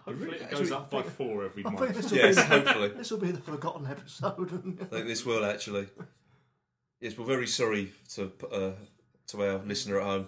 Hopefully, 0.05 0.37
it 0.37 0.51
goes 0.51 0.71
up 0.71 0.91
by 0.91 1.01
four 1.01 1.45
every 1.45 1.65
I 1.65 1.69
think 1.69 1.79
month. 1.79 1.95
this 1.95 2.11
will, 2.11 2.17
yes, 2.17 2.35
be, 2.35 2.41
hopefully. 2.43 2.87
this 2.89 3.11
will 3.11 3.17
be 3.17 3.31
the 3.31 3.41
forgotten 3.41 3.87
episode. 3.87 4.53
I 4.53 4.85
think 4.85 5.07
this 5.07 5.25
will 5.25 5.43
actually. 5.43 5.87
Yes, 7.01 7.17
we're 7.17 7.25
very 7.25 7.47
sorry 7.47 7.91
to 8.13 8.31
uh, 8.51 8.71
to 9.27 9.43
our 9.43 9.57
listener 9.65 9.99
at 9.99 10.05
home. 10.05 10.27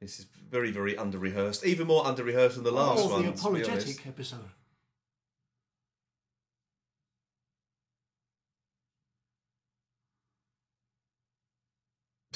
This 0.00 0.18
is 0.20 0.26
very, 0.50 0.70
very 0.70 0.96
under 0.96 1.18
rehearsed. 1.18 1.64
Even 1.64 1.86
more 1.86 2.06
under 2.06 2.22
rehearsed 2.22 2.56
than 2.56 2.64
the 2.64 2.70
last 2.70 3.00
or 3.00 3.10
one. 3.10 3.22
the 3.24 3.32
to 3.32 3.32
be 3.32 3.38
apologetic 3.62 4.06
episode. 4.06 4.50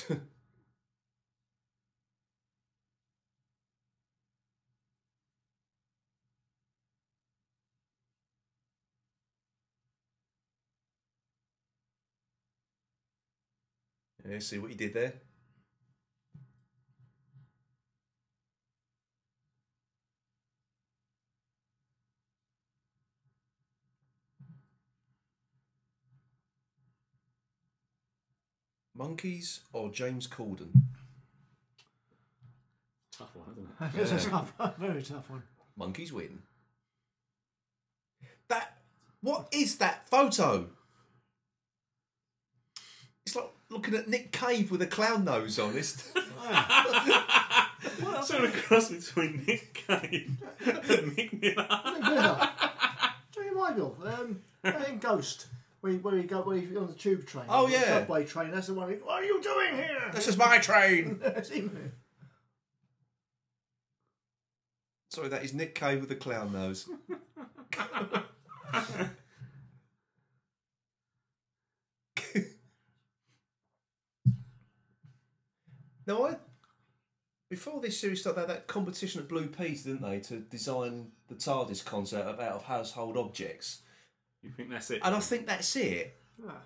Yeah, 14.29 14.39
see 14.39 14.59
what 14.59 14.71
you 14.71 14.77
did 14.77 14.95
there. 14.95 15.15
Monkeys 29.01 29.61
or 29.73 29.89
James 29.91 30.27
Corden? 30.29 30.69
Tough 33.17 33.35
one, 33.35 33.47
isn't 33.53 33.67
it? 33.81 34.13
It's 34.13 34.27
a 34.27 34.29
tough, 34.29 34.53
very 34.79 35.03
tough 35.03 35.31
one. 35.31 35.43
Monkeys 35.75 36.13
win. 36.13 36.41
That 38.49 38.77
what 39.23 39.49
is 39.53 39.79
that 39.79 40.07
photo? 40.11 40.67
It's 43.25 43.35
like 43.35 43.49
looking 43.71 43.95
at 43.95 44.07
Nick 44.07 44.33
Cave 44.33 44.71
with 44.71 44.83
a 44.83 44.87
clown 44.87 45.25
nose 45.25 45.59
on. 45.59 45.79
It's 45.79 46.13
Sort 48.23 48.45
of 48.45 48.53
cross 48.53 48.91
between 48.91 49.45
Nick 49.47 49.83
Cave 49.87 50.43
and 50.61 51.17
Mick 51.17 51.41
Miller. 51.41 51.67
Yeah. 51.71 52.51
Do 53.33 53.41
you 53.41 53.57
mind 53.57 53.81
of 53.81 54.07
um, 54.07 54.43
in 54.63 54.99
Ghost? 54.99 55.47
Where 55.81 55.93
he, 55.93 55.99
where 55.99 56.17
he 56.17 56.25
go 56.25 56.43
where 56.43 56.59
he 56.59 56.77
on 56.77 56.89
the 56.89 56.93
tube 56.93 57.27
train? 57.27 57.47
Oh, 57.49 57.67
yeah. 57.67 58.01
subway 58.01 58.27
train. 58.27 58.51
That's 58.51 58.67
the 58.67 58.75
one. 58.75 58.91
He, 58.91 58.97
what 58.97 59.23
are 59.23 59.25
you 59.25 59.41
doing 59.41 59.77
here? 59.77 60.11
this 60.13 60.29
is 60.29 60.37
my 60.37 60.59
train. 60.59 61.21
Sorry, 65.09 65.29
that 65.29 65.43
is 65.43 65.55
Nick 65.55 65.75
Cave 65.75 66.01
with 66.01 66.09
the 66.11 66.15
clown 66.15 66.53
nose. 66.53 66.89
now, 76.07 76.27
I 76.27 76.37
before 77.51 77.81
this 77.81 77.99
series 77.99 78.21
started, 78.21 78.37
they 78.37 78.43
had 78.43 78.51
that 78.51 78.67
competition 78.69 79.21
at 79.21 79.29
Blue 79.29 79.49
Peter, 79.49 79.91
didn't 79.91 80.03
they, 80.03 80.21
to 80.21 80.37
design 80.39 81.11
the 81.27 81.35
TARDIS 81.35 81.85
console 81.85 82.23
out 82.23 82.39
of 82.39 82.63
household 82.63 83.17
objects? 83.17 83.83
You 84.43 84.51
think 84.51 84.71
that's 84.71 84.91
it? 84.91 85.01
And 85.05 85.15
I 85.15 85.21
think 85.21 85.47
that's 85.47 85.77
it. 85.77 86.17
Ah, 86.49 86.63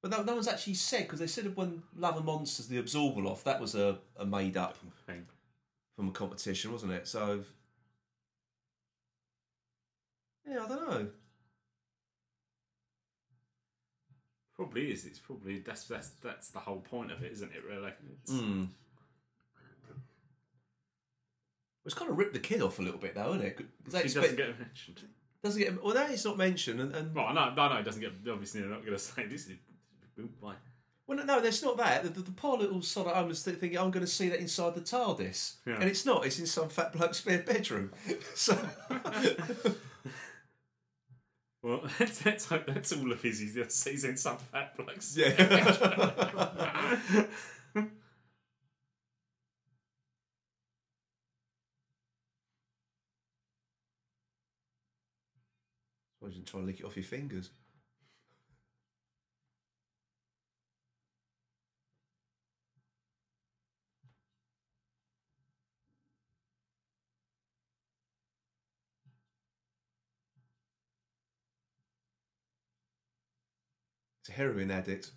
But 0.00 0.10
no, 0.10 0.22
no 0.22 0.34
one's 0.34 0.48
actually 0.48 0.74
said 0.74 1.02
because 1.02 1.20
they 1.20 1.26
said 1.26 1.46
of 1.46 1.56
when 1.56 1.82
Love 1.96 2.16
and 2.16 2.24
Monsters, 2.26 2.68
the 2.68 2.82
Abzorbaloff, 2.82 3.42
that 3.44 3.60
was 3.60 3.74
a, 3.74 3.98
a 4.16 4.24
made 4.24 4.56
up 4.56 4.76
thing. 5.06 5.26
from 5.94 6.08
a 6.08 6.12
competition, 6.12 6.72
wasn't 6.72 6.92
it? 6.92 7.06
So, 7.06 7.44
yeah, 10.48 10.64
I 10.64 10.68
don't 10.68 10.88
know. 10.90 11.08
Probably 14.56 14.90
is. 14.92 15.04
It's 15.06 15.18
probably 15.18 15.58
that's 15.58 15.84
that's 15.84 16.10
that's 16.22 16.48
the 16.50 16.60
whole 16.60 16.80
point 16.80 17.10
of 17.10 17.22
it, 17.22 17.32
isn't 17.32 17.52
it? 17.52 17.62
Really. 17.68 17.92
It's, 18.22 18.32
Mm. 18.32 18.68
It's 21.84 21.94
kind 21.94 22.10
of 22.12 22.16
ripped 22.16 22.32
the 22.34 22.38
kid 22.38 22.62
off 22.62 22.78
a 22.78 22.82
little 22.82 23.00
bit, 23.00 23.16
though, 23.16 23.30
isn't 23.34 23.44
it? 23.44 23.56
'Cause 23.56 23.66
they 23.88 23.98
She 24.00 24.04
expect- 24.04 24.22
doesn't 24.22 24.36
get 24.36 24.58
mentioned. 24.60 25.02
Doesn't 25.42 25.60
get 25.60 25.82
well. 25.82 25.94
That 25.94 26.10
is 26.10 26.24
not 26.24 26.36
mentioned, 26.36 26.80
and, 26.80 26.94
and 26.94 27.14
Well, 27.14 27.32
no, 27.34 27.52
no, 27.54 27.68
no, 27.68 27.76
it 27.76 27.82
doesn't 27.84 28.00
get. 28.00 28.12
Obviously, 28.30 28.60
they're 28.60 28.70
not 28.70 28.80
going 28.84 28.92
to 28.96 28.98
say 28.98 29.26
this 29.26 29.46
is. 29.48 29.56
Why? 30.40 30.54
well, 31.06 31.18
no, 31.18 31.24
no, 31.24 31.40
there's 31.40 31.62
not 31.62 31.76
that. 31.78 32.04
The, 32.04 32.10
the, 32.10 32.20
the 32.22 32.30
poor 32.30 32.56
little 32.58 32.80
sod 32.82 33.08
at 33.08 33.16
home 33.16 33.30
is 33.30 33.42
thinking, 33.42 33.76
"I'm 33.78 33.90
going 33.90 34.04
to 34.06 34.10
see 34.10 34.28
that 34.28 34.38
inside 34.38 34.74
the 34.74 34.80
TARDIS," 34.80 35.54
Yeah. 35.66 35.74
and 35.74 35.84
it's 35.84 36.06
not. 36.06 36.24
It's 36.26 36.38
in 36.38 36.46
some 36.46 36.68
fat 36.68 36.92
bloke's 36.92 37.18
spare 37.18 37.42
bedroom. 37.42 37.92
so, 38.34 38.56
Well, 41.62 41.80
let's, 42.00 42.24
let's 42.26 42.46
hope 42.46 42.66
that's 42.66 42.92
all 42.92 43.12
of 43.12 43.22
his. 43.22 43.38
He's, 43.38 43.84
he's 43.84 44.04
in 44.04 44.16
some 44.16 44.36
fat 44.36 44.76
place. 44.76 45.16
yeah. 45.16 46.96
Suppose 56.22 56.36
you 56.36 56.42
can 56.42 56.46
try 56.52 56.58
and 56.60 56.66
lick 56.68 56.78
it 56.78 56.84
off 56.86 56.94
your 56.96 57.02
fingers. 57.02 57.50
It's 74.20 74.30
a 74.30 74.32
heroin 74.32 74.70
addict. 74.70 75.12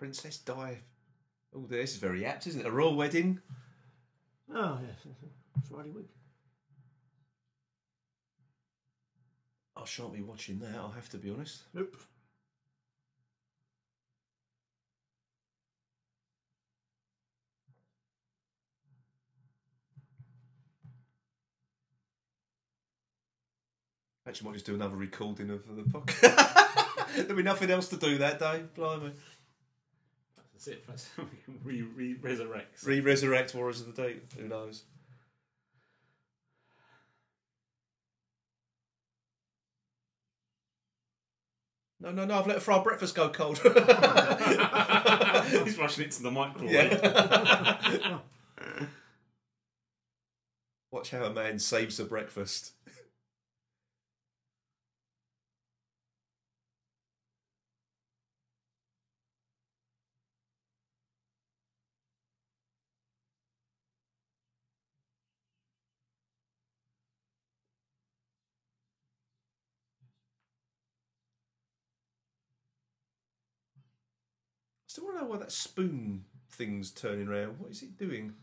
Princess 0.00 0.38
Di. 0.38 0.78
Oh, 1.54 1.66
this 1.66 1.90
is 1.90 1.98
very 1.98 2.24
apt, 2.24 2.46
isn't 2.46 2.62
it? 2.62 2.66
A 2.66 2.70
royal 2.70 2.96
wedding. 2.96 3.38
oh 4.50 4.78
yes, 4.82 5.14
it's 5.58 5.68
Friday 5.68 5.90
week. 5.90 6.08
I 9.76 9.84
shan't 9.84 10.14
be 10.14 10.22
watching 10.22 10.58
that. 10.60 10.74
I'll 10.74 10.88
have 10.88 11.10
to 11.10 11.18
be 11.18 11.28
honest. 11.28 11.64
Nope. 11.74 11.94
Actually, 24.26 24.46
might 24.48 24.54
just 24.54 24.64
do 24.64 24.74
another 24.74 24.96
recording 24.96 25.50
of 25.50 25.66
the 25.76 25.82
podcast. 25.82 26.68
There'll 27.16 27.34
be 27.34 27.42
nothing 27.42 27.70
else 27.70 27.88
to 27.88 27.96
do 27.96 28.18
that 28.18 28.38
day. 28.38 28.62
Blimey. 28.74 29.12
That's 30.60 30.68
it. 30.68 30.86
That's, 30.86 31.08
we 31.16 31.24
can 31.46 31.58
re, 31.64 31.80
re 31.80 32.16
resurrect. 32.20 32.84
Re 32.84 33.00
resurrect 33.00 33.54
Warriors 33.54 33.80
of 33.80 33.96
the 33.96 34.02
Deep. 34.02 34.30
Who 34.34 34.46
knows? 34.46 34.82
No, 41.98 42.12
no, 42.12 42.26
no, 42.26 42.38
I've 42.38 42.46
let 42.46 42.60
fried 42.60 42.84
breakfast 42.84 43.14
go 43.14 43.30
cold. 43.30 43.56
He's 43.58 43.72
rushing 45.78 46.04
it 46.04 46.10
to 46.12 46.22
the 46.22 46.30
microwave. 46.30 46.72
yeah. 46.72 48.18
Watch 50.90 51.10
how 51.10 51.24
a 51.24 51.32
man 51.32 51.58
saves 51.58 51.98
a 52.00 52.04
breakfast. 52.04 52.72
Still 74.90 75.04
want 75.04 75.18
to 75.18 75.22
know 75.22 75.30
why 75.30 75.36
that 75.36 75.52
spoon 75.52 76.24
thing's 76.50 76.90
turning 76.90 77.28
around. 77.28 77.60
What 77.60 77.70
is 77.70 77.80
it 77.80 77.96
doing? 77.96 78.34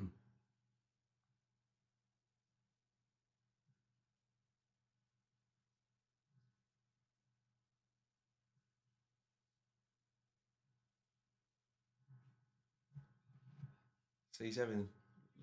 So 14.32 14.42
he's 14.42 14.56
having 14.56 14.88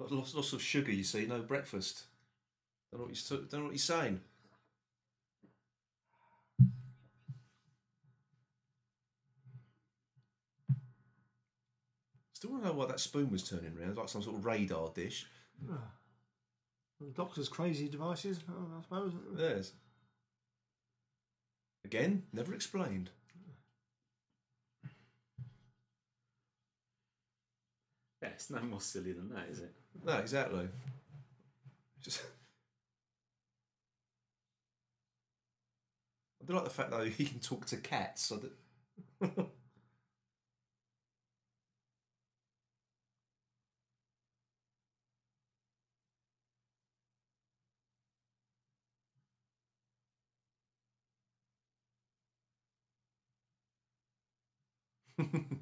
lots, 0.10 0.34
lots 0.34 0.54
of 0.54 0.62
sugar. 0.62 0.92
You 0.92 1.04
see, 1.04 1.26
no 1.26 1.42
breakfast. 1.42 2.06
Don't 2.92 3.02
know 3.02 3.06
what 3.06 3.16
he's 3.16 3.30
don't 3.30 3.54
know 3.54 3.64
what 3.64 3.72
he's 3.72 3.84
saying. 3.84 4.22
Still 12.34 12.52
want 12.52 12.64
to 12.64 12.70
know 12.70 12.76
why 12.76 12.88
that 12.88 13.00
spoon 13.00 13.30
was 13.30 13.48
turning 13.48 13.78
around, 13.80 13.98
like 13.98 14.10
some 14.10 14.24
sort 14.24 14.36
of 14.38 14.46
radar 14.46 14.90
dish. 14.96 15.28
The 17.00 17.12
doctor's 17.14 17.48
crazy 17.48 17.88
devices, 17.88 18.40
I 18.50 18.82
suppose. 18.82 19.14
There's. 19.34 19.74
Again, 21.86 22.24
never 22.34 22.54
explained. 22.54 23.12
Yeah, 28.22 28.30
it's 28.30 28.50
no 28.50 28.62
more 28.62 28.82
silly 28.82 29.14
than 29.14 29.30
that, 29.30 29.48
is 29.50 29.60
it? 29.60 29.74
No, 30.06 30.14
exactly. 30.18 30.68
Just. 32.02 32.22
I 36.42 36.46
do 36.46 36.54
like 36.54 36.64
the 36.66 36.70
fact 36.70 36.92
though 36.92 37.06
he 37.06 37.26
can 37.26 37.40
talk 37.40 37.66
to 37.68 37.78
cats. 37.78 38.24
So 38.24 38.38
that... 39.20 39.48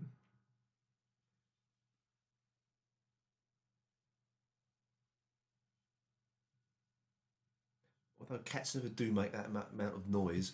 Although 8.30 8.44
cats 8.44 8.76
never 8.76 8.90
do 8.90 9.12
make 9.12 9.32
that 9.32 9.48
amount 9.48 9.96
of 9.96 10.08
noise. 10.08 10.54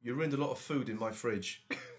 You 0.00 0.14
ruined 0.14 0.34
a 0.34 0.36
lot 0.36 0.50
of 0.50 0.58
food 0.58 0.88
in 0.88 0.98
my 0.98 1.12
fridge. 1.12 1.64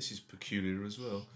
This 0.00 0.12
is 0.12 0.20
peculiar 0.20 0.82
as 0.86 0.98
well. 0.98 1.26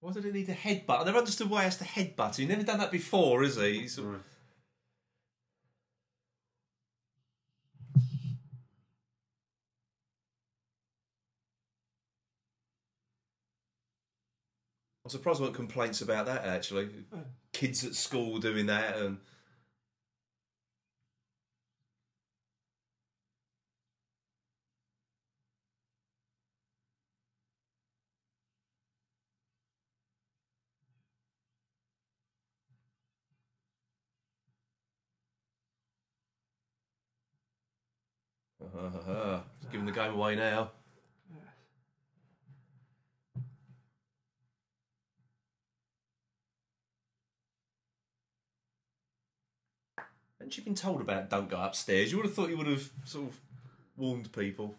Why 0.00 0.12
did 0.12 0.24
he 0.24 0.30
need 0.30 0.48
a 0.48 0.54
headbutt? 0.54 1.02
I 1.02 1.04
never 1.04 1.18
understood 1.18 1.50
why 1.50 1.58
he 1.58 1.64
has 1.64 1.76
to 1.76 1.84
headbutt. 1.84 2.36
He's 2.36 2.48
never 2.48 2.62
done 2.62 2.78
that 2.78 2.90
before, 2.90 3.42
is 3.42 3.56
he? 3.56 3.80
He's 3.80 3.96
sort 3.96 4.14
surprised 15.12 15.38
there 15.38 15.44
weren't 15.44 15.56
complaints 15.56 16.00
about 16.00 16.26
that 16.26 16.44
actually. 16.44 16.88
Oh. 17.14 17.18
Kids 17.52 17.84
at 17.84 17.94
school 17.94 18.38
doing 18.38 18.66
that 18.66 18.96
and 18.96 19.18
giving 39.70 39.86
the 39.86 39.92
game 39.92 40.12
away 40.12 40.34
now. 40.36 40.70
Hadn't 50.52 50.66
you 50.66 50.70
been 50.70 50.74
told 50.74 51.00
about 51.00 51.30
don't 51.30 51.48
go 51.48 51.56
upstairs? 51.56 52.12
You 52.12 52.18
would 52.18 52.26
have 52.26 52.34
thought 52.34 52.50
you 52.50 52.58
would 52.58 52.66
have 52.66 52.90
sort 53.06 53.28
of 53.28 53.40
warned 53.96 54.30
people. 54.32 54.74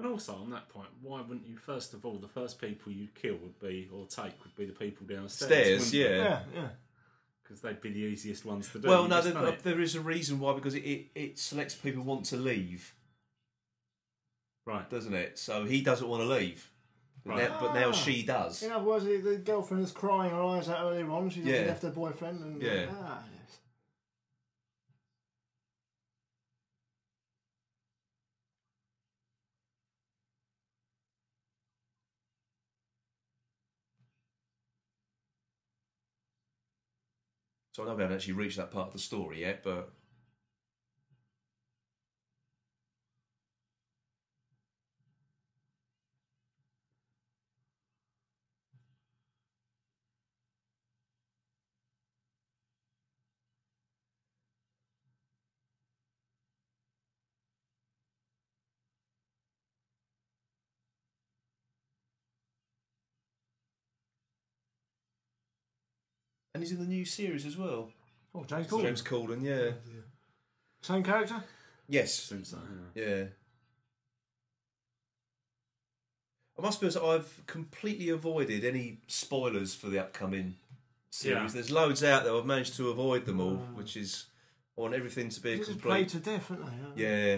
And 0.00 0.08
also 0.08 0.34
on 0.34 0.50
that 0.50 0.68
point, 0.68 0.88
why 1.00 1.20
wouldn't 1.20 1.46
you 1.46 1.56
first 1.56 1.94
of 1.94 2.04
all 2.04 2.18
the 2.18 2.26
first 2.26 2.60
people 2.60 2.90
you'd 2.90 3.14
kill 3.14 3.36
would 3.36 3.60
be 3.60 3.88
or 3.92 4.06
take 4.06 4.32
would 4.42 4.56
be 4.56 4.64
the 4.64 4.72
people 4.72 5.06
downstairs? 5.06 5.86
Stairs, 5.86 5.94
yeah. 5.94 6.08
Yeah, 6.08 6.40
yeah. 6.52 6.68
because 7.44 7.60
they'd 7.60 7.80
be 7.80 7.92
the 7.92 8.00
easiest 8.00 8.44
ones 8.44 8.68
to 8.72 8.80
do. 8.80 8.88
Well, 8.88 9.04
You 9.04 9.08
no, 9.08 9.20
there, 9.20 9.36
uh, 9.36 9.52
there 9.62 9.80
is 9.80 9.94
a 9.94 10.00
reason 10.00 10.40
why 10.40 10.52
because 10.54 10.74
it, 10.74 10.80
it, 10.84 11.06
it 11.14 11.38
selects 11.38 11.76
people 11.76 12.02
who 12.02 12.08
want 12.08 12.24
to 12.26 12.36
leave, 12.36 12.92
right. 14.66 14.88
doesn't 14.90 15.14
it? 15.14 15.38
So 15.38 15.64
he 15.64 15.80
doesn't 15.80 16.08
want 16.08 16.22
to 16.24 16.28
leave, 16.28 16.72
but, 16.72 16.77
Right. 17.28 17.48
now, 17.50 17.60
but 17.60 17.74
now 17.74 17.88
Ah. 17.90 17.92
she 17.92 18.22
does. 18.22 18.62
In 18.62 18.72
other 18.72 18.84
words, 18.84 19.04
the, 19.04 19.18
the 19.18 19.36
girlfriend 19.36 19.84
is 19.84 19.92
crying 19.92 20.30
her 20.30 20.42
eyes 20.42 20.68
out 20.68 20.84
earlier 20.84 21.10
on. 21.10 21.28
She's 21.30 21.44
Yeah. 21.44 21.62
left 21.66 21.82
her 21.82 21.90
boyfriend. 21.90 22.40
And, 22.40 22.62
Yeah. 22.62 22.86
Ah, 22.90 23.22
yes. 23.32 23.58
So 37.72 37.82
I 37.82 37.86
know 37.86 37.94
we 37.94 38.02
haven't 38.02 38.16
actually 38.16 38.34
reached 38.34 38.56
that 38.56 38.70
part 38.70 38.88
of 38.88 38.92
the 38.94 38.98
story 38.98 39.40
yet, 39.42 39.62
but 39.62 39.92
and 66.58 66.66
he's 66.66 66.76
in 66.76 66.80
the 66.80 66.92
new 66.92 67.04
series 67.04 67.46
as 67.46 67.56
well. 67.56 67.88
Oh, 68.34 68.42
James 68.42 68.66
Corden. 68.66 68.82
James 68.82 69.02
Corden, 69.02 69.42
yeah. 69.42 69.70
Oh, 69.74 70.02
Same 70.82 71.04
character? 71.04 71.36
Yes, 71.88 72.12
Seems 72.12 72.48
so, 72.48 72.58
yeah. 72.96 73.04
Yeah. 73.04 73.24
I 76.58 76.62
must 76.62 76.80
be 76.80 76.86
honest, 76.86 76.98
I've 76.98 77.46
completely 77.46 78.08
avoided 78.08 78.64
any 78.64 78.98
spoilers 79.06 79.76
for 79.76 79.86
the 79.88 80.00
upcoming 80.00 80.56
series. 81.10 81.36
Yeah. 81.42 81.48
There's 81.54 81.70
loads 81.70 82.02
out 82.02 82.24
there. 82.24 82.34
I've 82.34 82.44
managed 82.44 82.74
to 82.76 82.88
avoid 82.88 83.24
them 83.24 83.40
all, 83.40 83.52
mm. 83.58 83.74
which 83.76 83.96
is 83.96 84.26
I 84.76 84.80
want 84.80 84.94
everything 84.94 85.28
to 85.28 85.40
be 85.40 85.52
a 85.52 85.58
This 85.58 85.68
is 85.68 85.74
complete. 85.74 85.90
played 85.90 86.08
to 86.08 86.18
death, 86.18 86.50
aren't 86.50 86.96
they? 86.96 87.02
Yeah. 87.04 87.36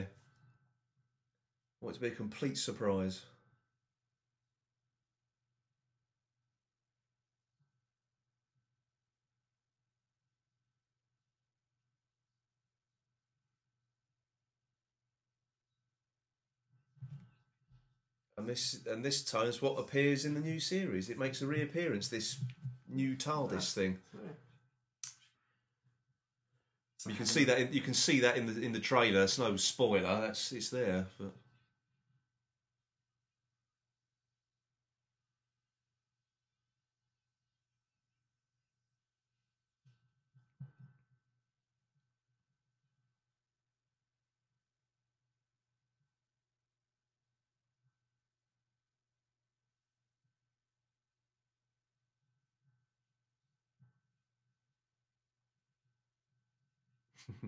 I 1.82 1.84
want 1.84 1.96
it 1.96 1.98
to 1.98 2.00
be 2.00 2.08
a 2.08 2.16
complete 2.16 2.56
surprise. 2.56 3.20
And 18.40 18.48
this 18.48 18.80
and 18.90 19.04
this 19.04 19.22
time 19.22 19.46
is 19.46 19.60
what 19.60 19.78
appears 19.78 20.24
in 20.24 20.34
the 20.34 20.40
new 20.40 20.58
series. 20.60 21.10
It 21.10 21.18
makes 21.18 21.42
a 21.42 21.46
reappearance. 21.46 22.08
This 22.08 22.38
new 22.88 23.14
TARDIS 23.14 23.74
thing. 23.74 23.98
You 27.06 27.14
can 27.14 27.26
see 27.26 27.44
that. 27.44 27.58
In, 27.58 27.72
you 27.72 27.80
can 27.80 27.94
see 27.94 28.20
that 28.20 28.36
in 28.36 28.46
the 28.46 28.60
in 28.60 28.72
the 28.72 28.80
trailer. 28.80 29.22
It's 29.22 29.38
no 29.38 29.56
spoiler. 29.56 30.20
That's 30.20 30.52
it's 30.52 30.70
there. 30.70 31.06
But 31.18 31.32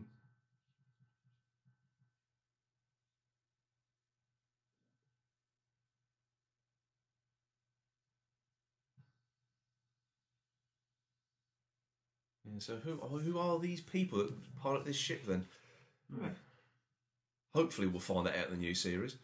yeah, 12.45 12.59
so 12.59 12.77
who 12.77 12.97
who 12.97 13.39
are 13.39 13.59
these 13.59 13.81
people 13.81 14.19
that 14.19 14.57
pilot 14.61 14.85
this 14.85 14.97
ship 14.97 15.27
then? 15.27 15.47
Hopefully, 17.55 17.87
we'll 17.87 18.01
find 18.01 18.27
that 18.27 18.37
out 18.37 18.47
in 18.47 18.53
the 18.53 18.57
new 18.61 18.75
series. 18.75 19.17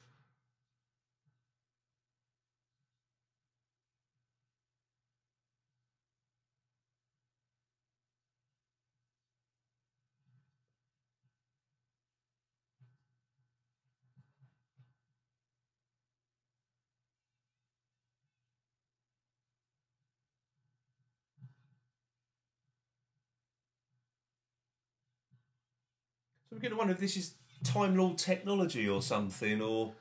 I'm 26.59 26.63
going 26.63 26.73
to 26.73 26.79
wonder 26.79 26.93
if 26.93 26.99
this 26.99 27.17
is 27.17 27.35
Time 27.63 27.97
Lord 27.97 28.19
technology 28.19 28.89
or 28.89 29.01
something, 29.01 29.61
or 29.63 29.93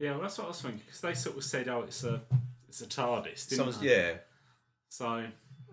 Yeah, 0.00 0.12
well, 0.12 0.22
that's 0.22 0.38
what 0.38 0.46
I 0.46 0.48
was 0.48 0.60
thinking 0.60 0.80
because 0.84 1.00
they 1.00 1.14
sort 1.14 1.36
of 1.36 1.44
said, 1.44 1.68
"Oh, 1.68 1.82
it's 1.82 2.02
a 2.02 2.20
it's 2.68 2.80
a 2.80 2.86
TARDIS," 2.86 3.48
didn't 3.48 3.56
someone's 3.58 3.78
they? 3.80 3.88
yeah, 3.96 4.14
So 4.88 5.24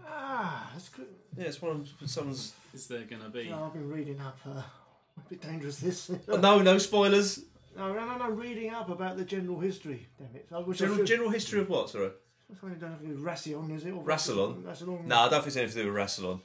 Ah, 0.08 0.70
that's 0.74 0.90
good. 0.90 1.08
yeah. 1.36 1.46
It's 1.46 1.60
one 1.62 1.88
of 2.02 2.10
someone's. 2.10 2.54
is 2.74 2.88
there 2.88 3.02
going 3.04 3.22
to 3.24 3.30
be? 3.30 3.44
Yeah, 3.46 3.64
I've 3.64 3.74
been 3.74 3.90
reading 3.90 4.20
up 4.22 4.38
uh, 4.46 4.50
A 4.52 5.30
bit 5.30 5.42
dangerous 5.42 5.80
this. 5.80 6.12
Oh, 6.28 6.38
no, 6.38 6.62
no 6.62 6.78
spoilers. 6.78 7.40
No, 7.76 7.94
no, 7.94 8.06
no, 8.06 8.18
no. 8.18 8.30
Reading 8.30 8.72
up 8.74 8.90
about 8.90 9.18
the 9.18 9.26
general 9.26 9.60
history. 9.60 10.08
Damn 10.20 10.36
it. 10.36 10.48
I 10.54 10.60
wish 10.60 10.78
General, 10.78 10.98
should- 11.00 11.08
general 11.08 11.30
history 11.32 11.62
of 11.62 11.70
what, 11.70 11.90
sorry? 11.90 12.12
Something 12.60 12.80
don't 12.80 12.92
have 12.92 13.02
to 13.02 13.08
do 13.08 13.14
with 13.14 13.24
Rassilon, 13.24 13.76
is 13.76 13.86
it? 13.86 13.92
Or 13.92 14.04
Rassilon? 14.04 14.64
Rassilon. 14.64 15.06
No, 15.06 15.18
I 15.18 15.30
don't 15.30 15.32
think 15.42 15.48
it's 15.48 15.58
anything 15.58 15.78
to 15.78 15.84
do 15.84 15.92
with 15.94 16.02
Rassilon. 16.02 16.40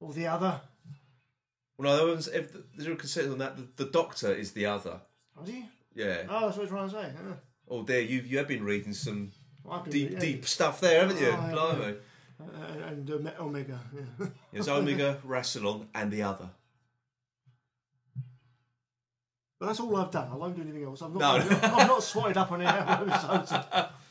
Or 0.00 0.12
the 0.12 0.26
other. 0.26 0.60
Well, 1.76 1.90
no, 1.90 1.96
there 2.06 2.14
was, 2.14 2.28
if 2.28 2.52
there's 2.76 2.86
a 2.88 2.94
consider 2.94 3.32
on 3.32 3.38
that, 3.38 3.56
the, 3.56 3.84
the 3.84 3.90
Doctor 3.90 4.32
is 4.32 4.52
the 4.52 4.66
other. 4.66 5.00
Was 5.38 5.48
he? 5.48 5.64
Yeah. 5.94 6.22
Oh, 6.28 6.46
that's 6.46 6.56
what 6.58 6.68
I 6.70 6.82
was 6.82 6.92
trying 6.92 7.10
to 7.10 7.12
say. 7.12 7.12
Yeah. 7.26 7.34
Oh 7.68 7.82
dear, 7.82 8.00
you 8.00 8.20
you 8.20 8.38
have 8.38 8.48
been 8.48 8.64
reading 8.64 8.92
some 8.92 9.32
Well, 9.64 9.84
deep 9.88 10.12
yeah. 10.12 10.18
deep 10.18 10.46
stuff 10.46 10.80
there, 10.80 11.00
haven't 11.00 11.20
you? 11.20 11.30
Oh, 11.30 11.74
Blimey. 11.76 11.96
Uh, 12.40 12.88
and 12.88 13.10
uh, 13.10 13.30
Omega. 13.40 13.80
Yeah. 14.20 14.26
There's 14.52 14.68
Omega, 14.68 15.18
Rassilon, 15.26 15.86
and 15.94 16.10
the 16.10 16.22
other. 16.22 16.50
But 19.58 19.66
that's 19.66 19.80
all 19.80 19.96
I've 19.96 20.10
done. 20.10 20.28
I 20.30 20.36
won't 20.36 20.56
do 20.56 20.62
anything 20.62 20.84
else. 20.84 21.00
I've 21.00 21.12
No. 21.14 21.38
not, 21.38 21.40
I've 21.64 21.88
not 21.88 22.02
swatted 22.02 22.36
up 22.36 22.52
on 22.52 22.60
any 22.62 22.68
episodes. 22.70 23.52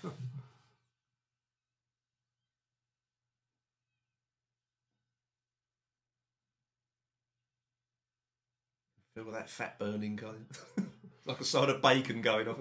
Feel 9.24 9.32
that 9.32 9.50
fat 9.50 9.80
burning 9.80 10.18
going, 10.18 10.46
like 11.26 11.40
a 11.40 11.46
side 11.46 11.70
of 11.70 11.82
bacon 11.82 12.22
going 12.22 12.46
off. 12.50 12.58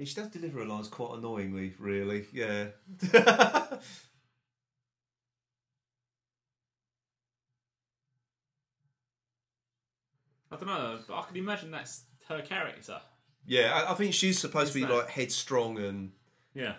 Yeah, 0.00 0.06
she 0.06 0.14
does 0.14 0.28
deliver 0.28 0.60
her 0.60 0.64
lines 0.64 0.88
quite 0.88 1.18
annoyingly, 1.18 1.74
really. 1.78 2.24
Yeah. 2.32 2.68
I 3.12 3.78
don't 10.56 10.66
know, 10.66 10.98
but 11.06 11.14
I 11.18 11.22
can 11.22 11.36
imagine 11.36 11.70
that's 11.70 12.02
her 12.28 12.42
character. 12.42 13.00
yeah, 13.46 13.72
I, 13.74 13.92
I 13.92 13.94
think 13.94 14.14
she's 14.14 14.38
supposed 14.38 14.72
to 14.72 14.78
be 14.80 14.84
that- 14.84 14.92
like 14.92 15.08
headstrong 15.10 15.78
and 15.78 16.12
Yeah. 16.54 16.74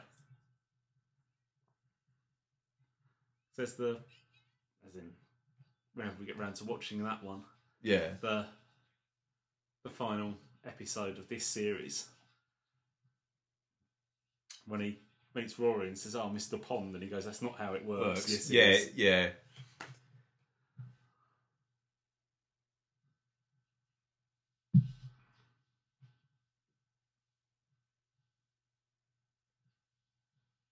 Says 3.56 3.76
the, 3.76 4.00
as 4.88 4.96
in, 4.96 5.12
whenever 5.94 6.16
we 6.20 6.26
get 6.26 6.38
round 6.38 6.56
to 6.56 6.64
watching 6.64 7.04
that 7.04 7.24
one, 7.24 7.44
yeah. 7.82 8.12
the 8.22 8.46
the 9.84 9.90
final 9.90 10.36
episode 10.66 11.18
of 11.18 11.28
this 11.28 11.46
series, 11.46 12.06
when 14.66 14.80
he 14.80 15.00
meets 15.36 15.58
Rory 15.60 15.88
and 15.88 15.98
says, 15.98 16.16
"Oh, 16.16 16.32
Mr. 16.34 16.62
Pond," 16.62 16.94
and 16.94 17.04
he 17.04 17.10
goes, 17.10 17.26
"That's 17.26 17.42
not 17.42 17.58
how 17.58 17.74
it 17.74 17.86
works." 17.86 18.22
Works. 18.22 18.30
Yes, 18.32 18.50
it 18.50 18.54
yeah, 18.54 18.64
is." 18.70 18.92
yeah. 18.96 19.30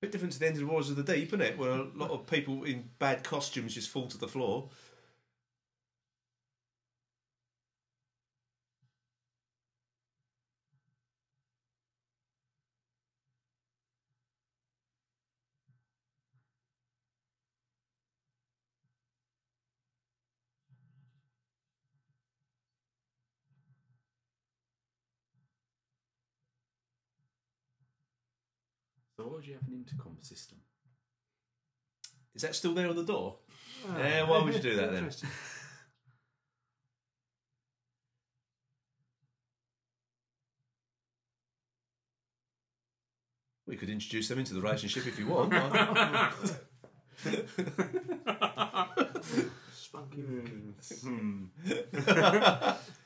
Bit 0.01 0.13
different 0.13 0.31
to 0.33 0.39
the 0.39 0.47
end 0.47 0.55
of 0.55 0.61
the 0.61 0.67
Warriors 0.67 0.89
of 0.89 0.95
the 0.95 1.03
Deep, 1.03 1.27
isn't 1.27 1.41
it? 1.41 1.57
Where 1.57 1.71
a 1.71 1.83
lot 1.93 2.11
of 2.11 2.25
people 2.25 2.63
in 2.63 2.89
bad 2.99 3.21
costumes 3.25 3.73
just 3.73 3.89
fall 3.89 4.07
to 4.07 4.17
the 4.17 4.29
floor. 4.29 4.69
You 29.49 29.55
have 29.55 29.67
an 29.67 29.73
intercom 29.73 30.17
system? 30.21 30.59
Is 32.35 32.43
that 32.43 32.55
still 32.55 32.73
there 32.73 32.87
on 32.87 32.95
the 32.95 33.03
door? 33.03 33.37
Yeah, 33.97 34.29
why 34.29 34.43
would 34.43 34.53
you 34.53 34.59
do 34.59 34.75
that 34.75 34.91
then? 34.91 35.09
We 43.65 43.75
could 43.75 43.89
introduce 43.89 44.27
them 44.27 44.39
into 44.39 44.53
the 44.53 44.61
relationship 44.61 45.07
if 45.07 45.19
you 45.19 45.27
want. 45.27 45.53
Spunky. 49.71 50.21
Hmm. 51.01 51.45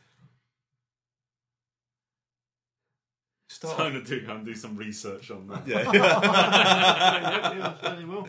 Start. 3.64 3.78
Time 3.78 3.93
to 3.93 4.01
do 4.01 4.26
go 4.26 4.34
and 4.36 4.45
do 4.45 4.55
some 4.55 4.76
research 4.76 5.32
on 5.32 5.47
that. 5.47 5.66
Yeah. 5.66 5.91
yeah, 5.93 5.93
yeah, 7.57 7.74
certainly 7.82 8.05
will. 8.05 8.28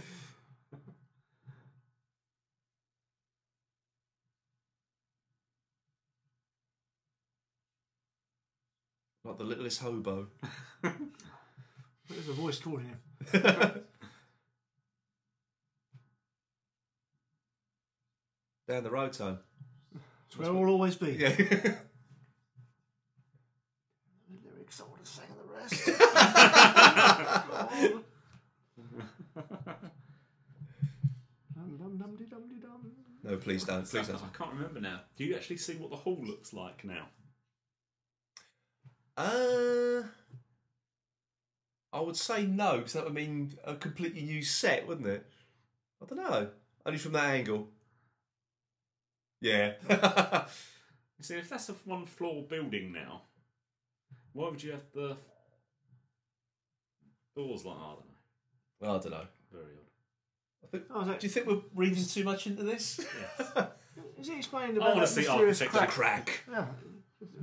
like 9.24 9.39
the 9.39 9.45
littlest 9.45 9.80
hobo. 9.80 10.28
There's 10.82 12.28
a 12.28 12.32
voice 12.32 12.59
calling 12.59 12.85
him. 12.85 12.99
Down 18.68 18.82
the 18.85 18.91
road, 18.91 19.12
Tone. 19.12 19.39
It's 20.26 20.39
where 20.39 20.53
we'll 20.53 20.70
always 20.70 20.97
be. 20.97 21.12
Yeah. 21.12 21.30
The 21.30 21.76
lyrics, 24.43 24.80
I 24.80 24.85
would 24.91 24.99
have 24.99 25.07
sang 25.07 25.26
the 25.37 25.45
rest. 25.53 25.53
Dum, 25.53 25.53
dum, 25.53 25.53
dum, 25.53 25.53
de, 25.53 25.53
dum, 25.53 25.53
de, 25.53 25.53
no, 33.22 33.36
please 33.38 33.64
don't. 33.64 33.86
Please 33.88 34.08
I 34.08 34.12
don't. 34.12 34.22
I 34.22 34.36
can't 34.36 34.52
remember 34.52 34.80
now. 34.80 35.00
Do 35.16 35.24
you 35.24 35.34
actually 35.34 35.56
see 35.58 35.74
what 35.74 35.90
the 35.90 35.96
hall 35.96 36.18
looks 36.22 36.52
like 36.52 36.84
now? 36.84 37.08
Uh, 39.16 40.02
I 41.92 42.00
would 42.00 42.16
say 42.16 42.44
no, 42.44 42.78
because 42.78 42.94
that 42.94 43.04
would 43.04 43.14
mean 43.14 43.56
a 43.64 43.76
completely 43.76 44.22
new 44.22 44.42
set, 44.42 44.88
wouldn't 44.88 45.06
it? 45.06 45.26
I 46.02 46.06
don't 46.06 46.18
know. 46.18 46.48
Only 46.84 46.98
from 46.98 47.12
that 47.12 47.34
angle. 47.34 47.68
Yeah. 49.40 49.74
You 49.88 49.96
see, 51.22 51.36
if 51.36 51.48
that's 51.48 51.68
a 51.68 51.74
one 51.84 52.06
floor 52.06 52.42
building 52.42 52.92
now, 52.92 53.22
why 54.32 54.50
would 54.50 54.62
you 54.62 54.72
have 54.72 54.86
the 54.92 55.16
doors 57.37 57.64
like 57.64 57.76
I 57.76 57.80
don't 57.80 57.99
know. 57.99 58.05
well, 58.80 58.97
I 58.97 58.99
don't 59.01 59.11
know. 59.12 59.26
Very 59.53 59.64
odd. 59.64 60.64
I 60.64 60.66
think, 60.68 60.85
Oh, 60.91 61.01
is, 61.03 61.07
that, 61.09 61.20
do 61.20 61.26
you 61.26 61.32
think 61.32 61.47
we're 61.47 61.61
reading 61.74 62.05
too 62.05 62.24
much 62.24 62.47
into 62.47 62.62
this? 62.62 62.99
is 64.18 64.28
it 64.28 64.37
explained 64.37 64.72
I 64.74 64.76
about 64.76 64.89
wanna 64.95 65.01
that 65.01 65.07
see 65.09 65.20
mysterious 65.22 65.61
architecture. 65.62 65.91
crack? 65.93 66.26
Crack. 66.26 66.41
Yeah. 66.51 66.66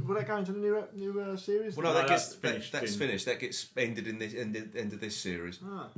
Will 0.05 0.15
that 0.15 0.27
go 0.27 0.37
into 0.37 0.51
the 0.51 0.59
new 0.59 0.77
ep- 0.77 0.93
new 0.93 1.19
uh, 1.21 1.35
series? 1.37 1.75
Well, 1.75 1.85
no, 1.85 1.93
No, 1.93 1.99
that 1.99 2.07
gets 2.09 2.27
that's 2.27 2.35
that- 2.35 2.47
finished 2.51 2.71
that's 2.71 2.93
in- 2.93 2.99
finished. 2.99 3.25
That 3.25 3.39
gets 3.39 3.67
ended 3.77 4.07
in 4.07 4.19
this 4.19 4.33
end, 4.33 4.55
end 4.75 4.93
of 4.93 4.99
this 4.99 5.15
series. 5.17 5.59
Ah. 5.63 5.89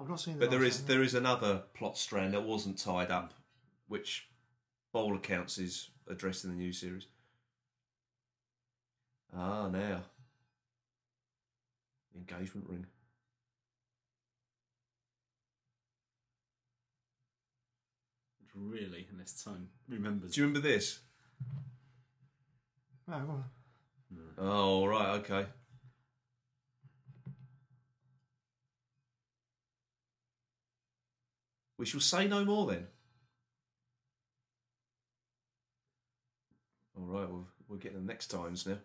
I've 0.00 0.08
not 0.08 0.20
seen. 0.20 0.34
The 0.34 0.40
But 0.40 0.50
there 0.50 0.60
last 0.60 0.74
is 0.74 0.80
one. 0.80 0.88
there 0.88 1.02
is 1.02 1.14
another 1.14 1.62
plot 1.74 1.96
strand 1.96 2.34
that 2.34 2.42
wasn't 2.42 2.76
tied 2.78 3.10
up, 3.12 3.34
which, 3.86 4.28
by 4.92 4.98
all 5.00 5.14
accounts, 5.14 5.58
is 5.58 5.90
addressed 6.08 6.42
in 6.44 6.50
the 6.50 6.56
new 6.56 6.72
series. 6.72 7.06
Ah, 9.34 9.68
now 9.68 10.02
engagement 12.16 12.68
ring. 12.68 12.86
Really, 18.54 19.06
in 19.10 19.18
this 19.18 19.42
time 19.42 19.68
remembers. 19.88 20.34
Do 20.34 20.40
you 20.40 20.46
remember 20.46 20.66
this? 20.66 21.00
Oh, 23.10 23.22
well, 23.26 23.44
Oh, 24.38 24.86
right, 24.86 25.08
okay. 25.20 25.46
We 31.78 31.86
shall 31.86 32.00
say 32.00 32.28
no 32.28 32.44
more 32.44 32.66
then. 32.66 32.86
All 36.96 37.06
right, 37.06 37.28
well, 37.28 37.48
we're 37.68 37.78
getting 37.78 37.98
the 37.98 38.12
next 38.12 38.28
times 38.28 38.66
now. 38.66 38.78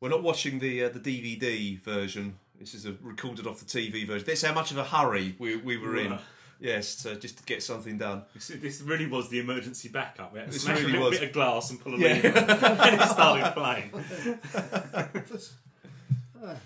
We're 0.00 0.08
not 0.10 0.22
watching 0.22 0.58
the 0.58 0.84
uh, 0.84 0.88
the 0.90 1.00
DVD 1.00 1.78
version. 1.80 2.38
This 2.58 2.74
is 2.74 2.84
a 2.86 2.94
recorded 3.02 3.46
off 3.46 3.58
the 3.60 3.64
TV 3.66 4.06
version. 4.06 4.24
This 4.26 4.42
is 4.42 4.48
how 4.48 4.54
much 4.54 4.70
of 4.70 4.78
a 4.78 4.84
hurry 4.84 5.34
we, 5.38 5.56
we 5.56 5.76
were 5.76 5.96
in. 5.96 6.18
Yes, 6.60 6.94
to, 7.02 7.16
just 7.16 7.38
to 7.38 7.44
get 7.44 7.62
something 7.62 7.98
done. 7.98 8.22
This, 8.32 8.48
this 8.48 8.80
really 8.80 9.06
was 9.06 9.28
the 9.28 9.40
emergency 9.40 9.88
backup. 9.88 10.32
We 10.32 10.38
had 10.38 10.46
to 10.48 10.52
This 10.52 10.62
smash 10.62 10.78
really 10.78 10.90
a 10.90 10.92
little 10.94 11.10
was. 11.10 11.18
bit 11.18 11.28
of 11.28 11.34
glass 11.34 11.70
and 11.70 11.80
pull 11.80 11.94
a 11.94 11.98
Yeah. 11.98 12.20
lever, 12.22 12.38
and 12.38 13.00
it 13.00 13.08
started 13.08 13.52
playing. 13.54 13.90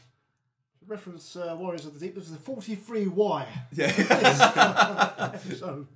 Reference 0.87 1.37
uh, 1.37 1.55
Warriors 1.59 1.85
of 1.87 1.95
the 1.99 2.01
Deep. 2.01 2.14
This 2.14 2.24
is 2.31 2.37
the 2.37 2.39
43Y 2.39 3.47
Yeah. 3.72 3.87
episode. 5.35 5.87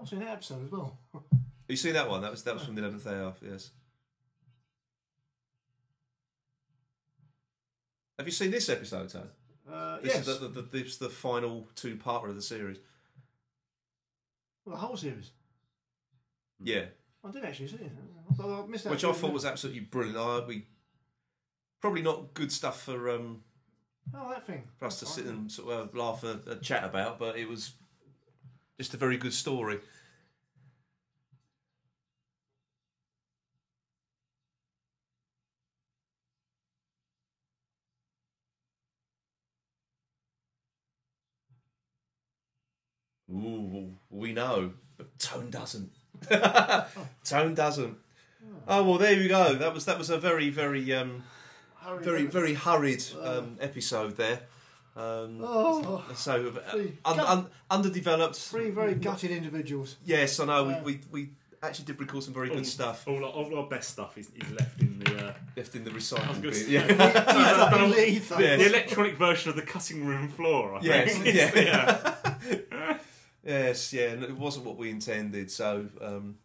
I've 0.00 0.08
seen 0.08 0.20
that 0.20 0.28
episode 0.28 0.64
as 0.64 0.70
well. 0.70 0.96
You 1.68 1.76
seen 1.76 1.92
that 1.94 2.08
one? 2.08 2.22
That 2.22 2.30
was 2.30 2.42
that 2.44 2.54
was 2.54 2.64
from 2.64 2.74
the 2.74 2.80
eleventh 2.82 3.06
hour. 3.06 3.34
Yes. 3.42 3.70
Have 8.18 8.26
you 8.26 8.32
seen 8.32 8.50
this 8.50 8.68
episode? 8.68 9.12
Uh, 9.70 9.98
This 10.00 10.14
yes, 10.14 10.26
is 10.26 10.38
the, 10.40 10.48
the, 10.48 10.62
the, 10.62 10.68
this 10.78 10.86
is 10.88 10.98
the 10.98 11.08
final 11.10 11.68
two 11.74 11.96
parter 11.96 12.28
of 12.28 12.34
the 12.34 12.42
series. 12.42 12.78
well, 14.64 14.74
the 14.76 14.80
whole 14.80 14.96
series. 14.96 15.30
Yeah, 16.60 16.86
I 17.24 17.30
did 17.30 17.44
actually 17.44 17.68
see 17.68 17.76
it. 17.76 17.92
I 18.40 18.42
I 18.44 18.66
missed 18.66 18.86
out. 18.86 18.90
which 18.90 19.04
I 19.04 19.12
thought 19.12 19.32
was 19.32 19.44
absolutely 19.44 19.80
brilliant. 19.82 20.18
I, 20.18 20.40
we 20.44 20.66
probably 21.80 22.02
not 22.02 22.34
good 22.34 22.50
stuff 22.50 22.82
for 22.82 23.10
um, 23.10 23.42
Oh, 24.12 24.28
that 24.30 24.46
thing. 24.46 24.64
for 24.78 24.86
us 24.86 24.98
to 25.00 25.06
sit 25.06 25.26
and 25.26 25.52
sort 25.52 25.72
of 25.72 25.94
laugh 25.94 26.24
and, 26.24 26.44
and 26.48 26.60
chat 26.62 26.82
about, 26.82 27.18
but 27.20 27.36
it 27.38 27.48
was 27.48 27.72
just 28.78 28.94
a 28.94 28.96
very 28.96 29.16
good 29.16 29.34
story. 29.34 29.78
Ooh, 43.30 43.94
we 44.10 44.32
know, 44.32 44.72
but 44.96 45.18
Tone 45.18 45.50
doesn't. 45.50 45.90
Tone 47.24 47.54
doesn't. 47.54 47.96
Oh 48.66 48.82
well, 48.84 48.98
there 48.98 49.12
you 49.12 49.28
go. 49.28 49.54
That 49.54 49.72
was 49.74 49.84
that 49.86 49.98
was 49.98 50.10
a 50.10 50.18
very 50.18 50.50
very 50.50 50.92
um, 50.92 51.22
Hurry, 51.76 52.02
very 52.04 52.20
hurry. 52.20 52.26
very 52.30 52.54
hurried 52.54 53.04
um, 53.22 53.56
episode 53.60 54.16
there. 54.16 54.40
Um, 54.96 55.38
Oh, 55.42 56.04
so 56.14 56.52
uh, 56.66 56.70
Three 56.72 56.92
un, 57.04 57.20
un, 57.20 57.46
underdeveloped. 57.70 58.34
three 58.36 58.70
very 58.70 58.94
gutted 58.94 59.30
individuals. 59.30 59.96
Yes, 60.04 60.40
I 60.40 60.44
know. 60.46 60.68
Yeah. 60.68 60.82
We, 60.82 60.92
we 60.92 61.00
we 61.22 61.30
actually 61.62 61.84
did 61.86 62.00
record 62.00 62.22
some 62.22 62.34
very 62.34 62.48
good 62.48 62.64
stuff 62.66 63.06
All, 63.08 63.16
our- 63.24 63.30
all 63.30 63.58
our 63.58 63.66
best 63.68 63.90
stuff 63.90 64.16
is, 64.16 64.30
is 64.34 64.50
left 64.52 64.80
in 64.80 64.98
the 65.00 65.28
uh, 65.28 65.32
left 65.56 65.74
in 65.74 65.84
the 65.84 65.90
I 65.90 65.94
was 65.94 66.04
recycle 66.04 66.42
gonna 66.42 66.50
bin. 66.50 66.64
Yeah. 66.68 66.82
Ether, 66.84 67.86
Yeah. 67.96 68.04
ether. 68.04 68.42
Yeah. 68.42 68.56
the 68.56 68.66
electronic 68.66 69.14
version 69.16 69.50
of 69.50 69.56
the 69.56 69.62
cutting 69.62 70.04
room 70.04 70.28
floor. 70.28 70.76
I 70.76 70.80
Yes, 70.82 71.16
think. 71.18 71.34
yeah. 71.34 72.14
Yes, 73.48 73.92
yeah. 73.92 74.10
and 74.10 74.22
It 74.22 74.36
wasn't 74.36 74.66
what 74.66 74.76
we 74.76 74.90
intended. 74.90 75.50
So. 75.50 75.86
Um, 76.00 76.36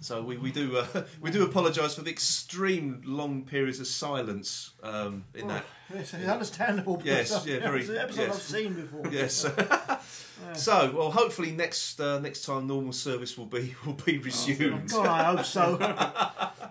so 0.00 0.22
we, 0.22 0.36
we 0.36 0.52
do 0.52 0.76
uh, 0.76 0.86
we 1.22 1.30
do 1.30 1.44
apologise 1.44 1.94
for 1.94 2.02
the 2.02 2.10
extreme 2.10 3.00
long 3.06 3.42
periods 3.42 3.80
of 3.80 3.86
silence 3.86 4.72
um, 4.82 5.24
in 5.34 5.48
that. 5.48 5.64
It's, 5.94 6.12
it's 6.12 6.28
understandable. 6.28 7.00
Yes, 7.04 7.28
because, 7.30 7.46
yeah, 7.46 7.58
very- 7.60 7.80
It's 7.80 7.88
an 7.88 7.96
episode 7.98 8.22
yes. 8.22 8.36
I've 8.36 8.42
seen 8.42 8.74
before. 8.74 9.10
Yes. 9.10 9.46
so 10.54 10.92
well, 10.94 11.10
hopefully 11.10 11.52
next 11.52 12.00
uh, 12.00 12.18
next 12.18 12.44
time 12.44 12.66
normal 12.66 12.92
service 12.92 13.38
will 13.38 13.46
be 13.46 13.74
will 13.86 13.94
be 13.94 14.18
resumed. 14.18 14.90
God, 14.90 15.06
I 15.06 15.24
hope 15.24 15.44
so. 15.46 15.78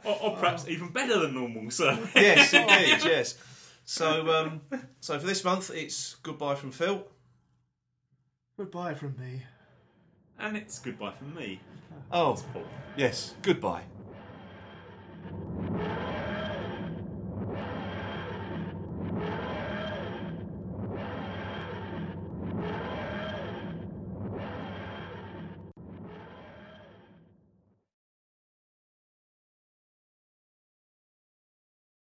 or, 0.03 0.17
or 0.21 0.37
perhaps 0.37 0.67
even 0.67 0.89
better 0.89 1.19
than 1.19 1.33
normal. 1.33 1.71
So 1.71 1.97
yes, 2.15 2.53
indeed, 2.53 3.03
yes. 3.03 3.35
So, 3.85 4.31
um, 4.31 4.61
so 5.01 5.19
for 5.19 5.25
this 5.25 5.43
month, 5.43 5.69
it's 5.73 6.15
goodbye 6.23 6.55
from 6.55 6.71
Phil. 6.71 7.05
Goodbye 8.57 8.93
from 8.93 9.15
me. 9.19 9.41
and 10.39 10.55
it's 10.57 10.79
goodbye 10.79 11.13
from 11.13 11.33
me, 11.35 11.59
Oh, 12.11 12.37
Paul. 12.53 12.63
yes, 12.95 13.33
goodbye. 13.41 13.83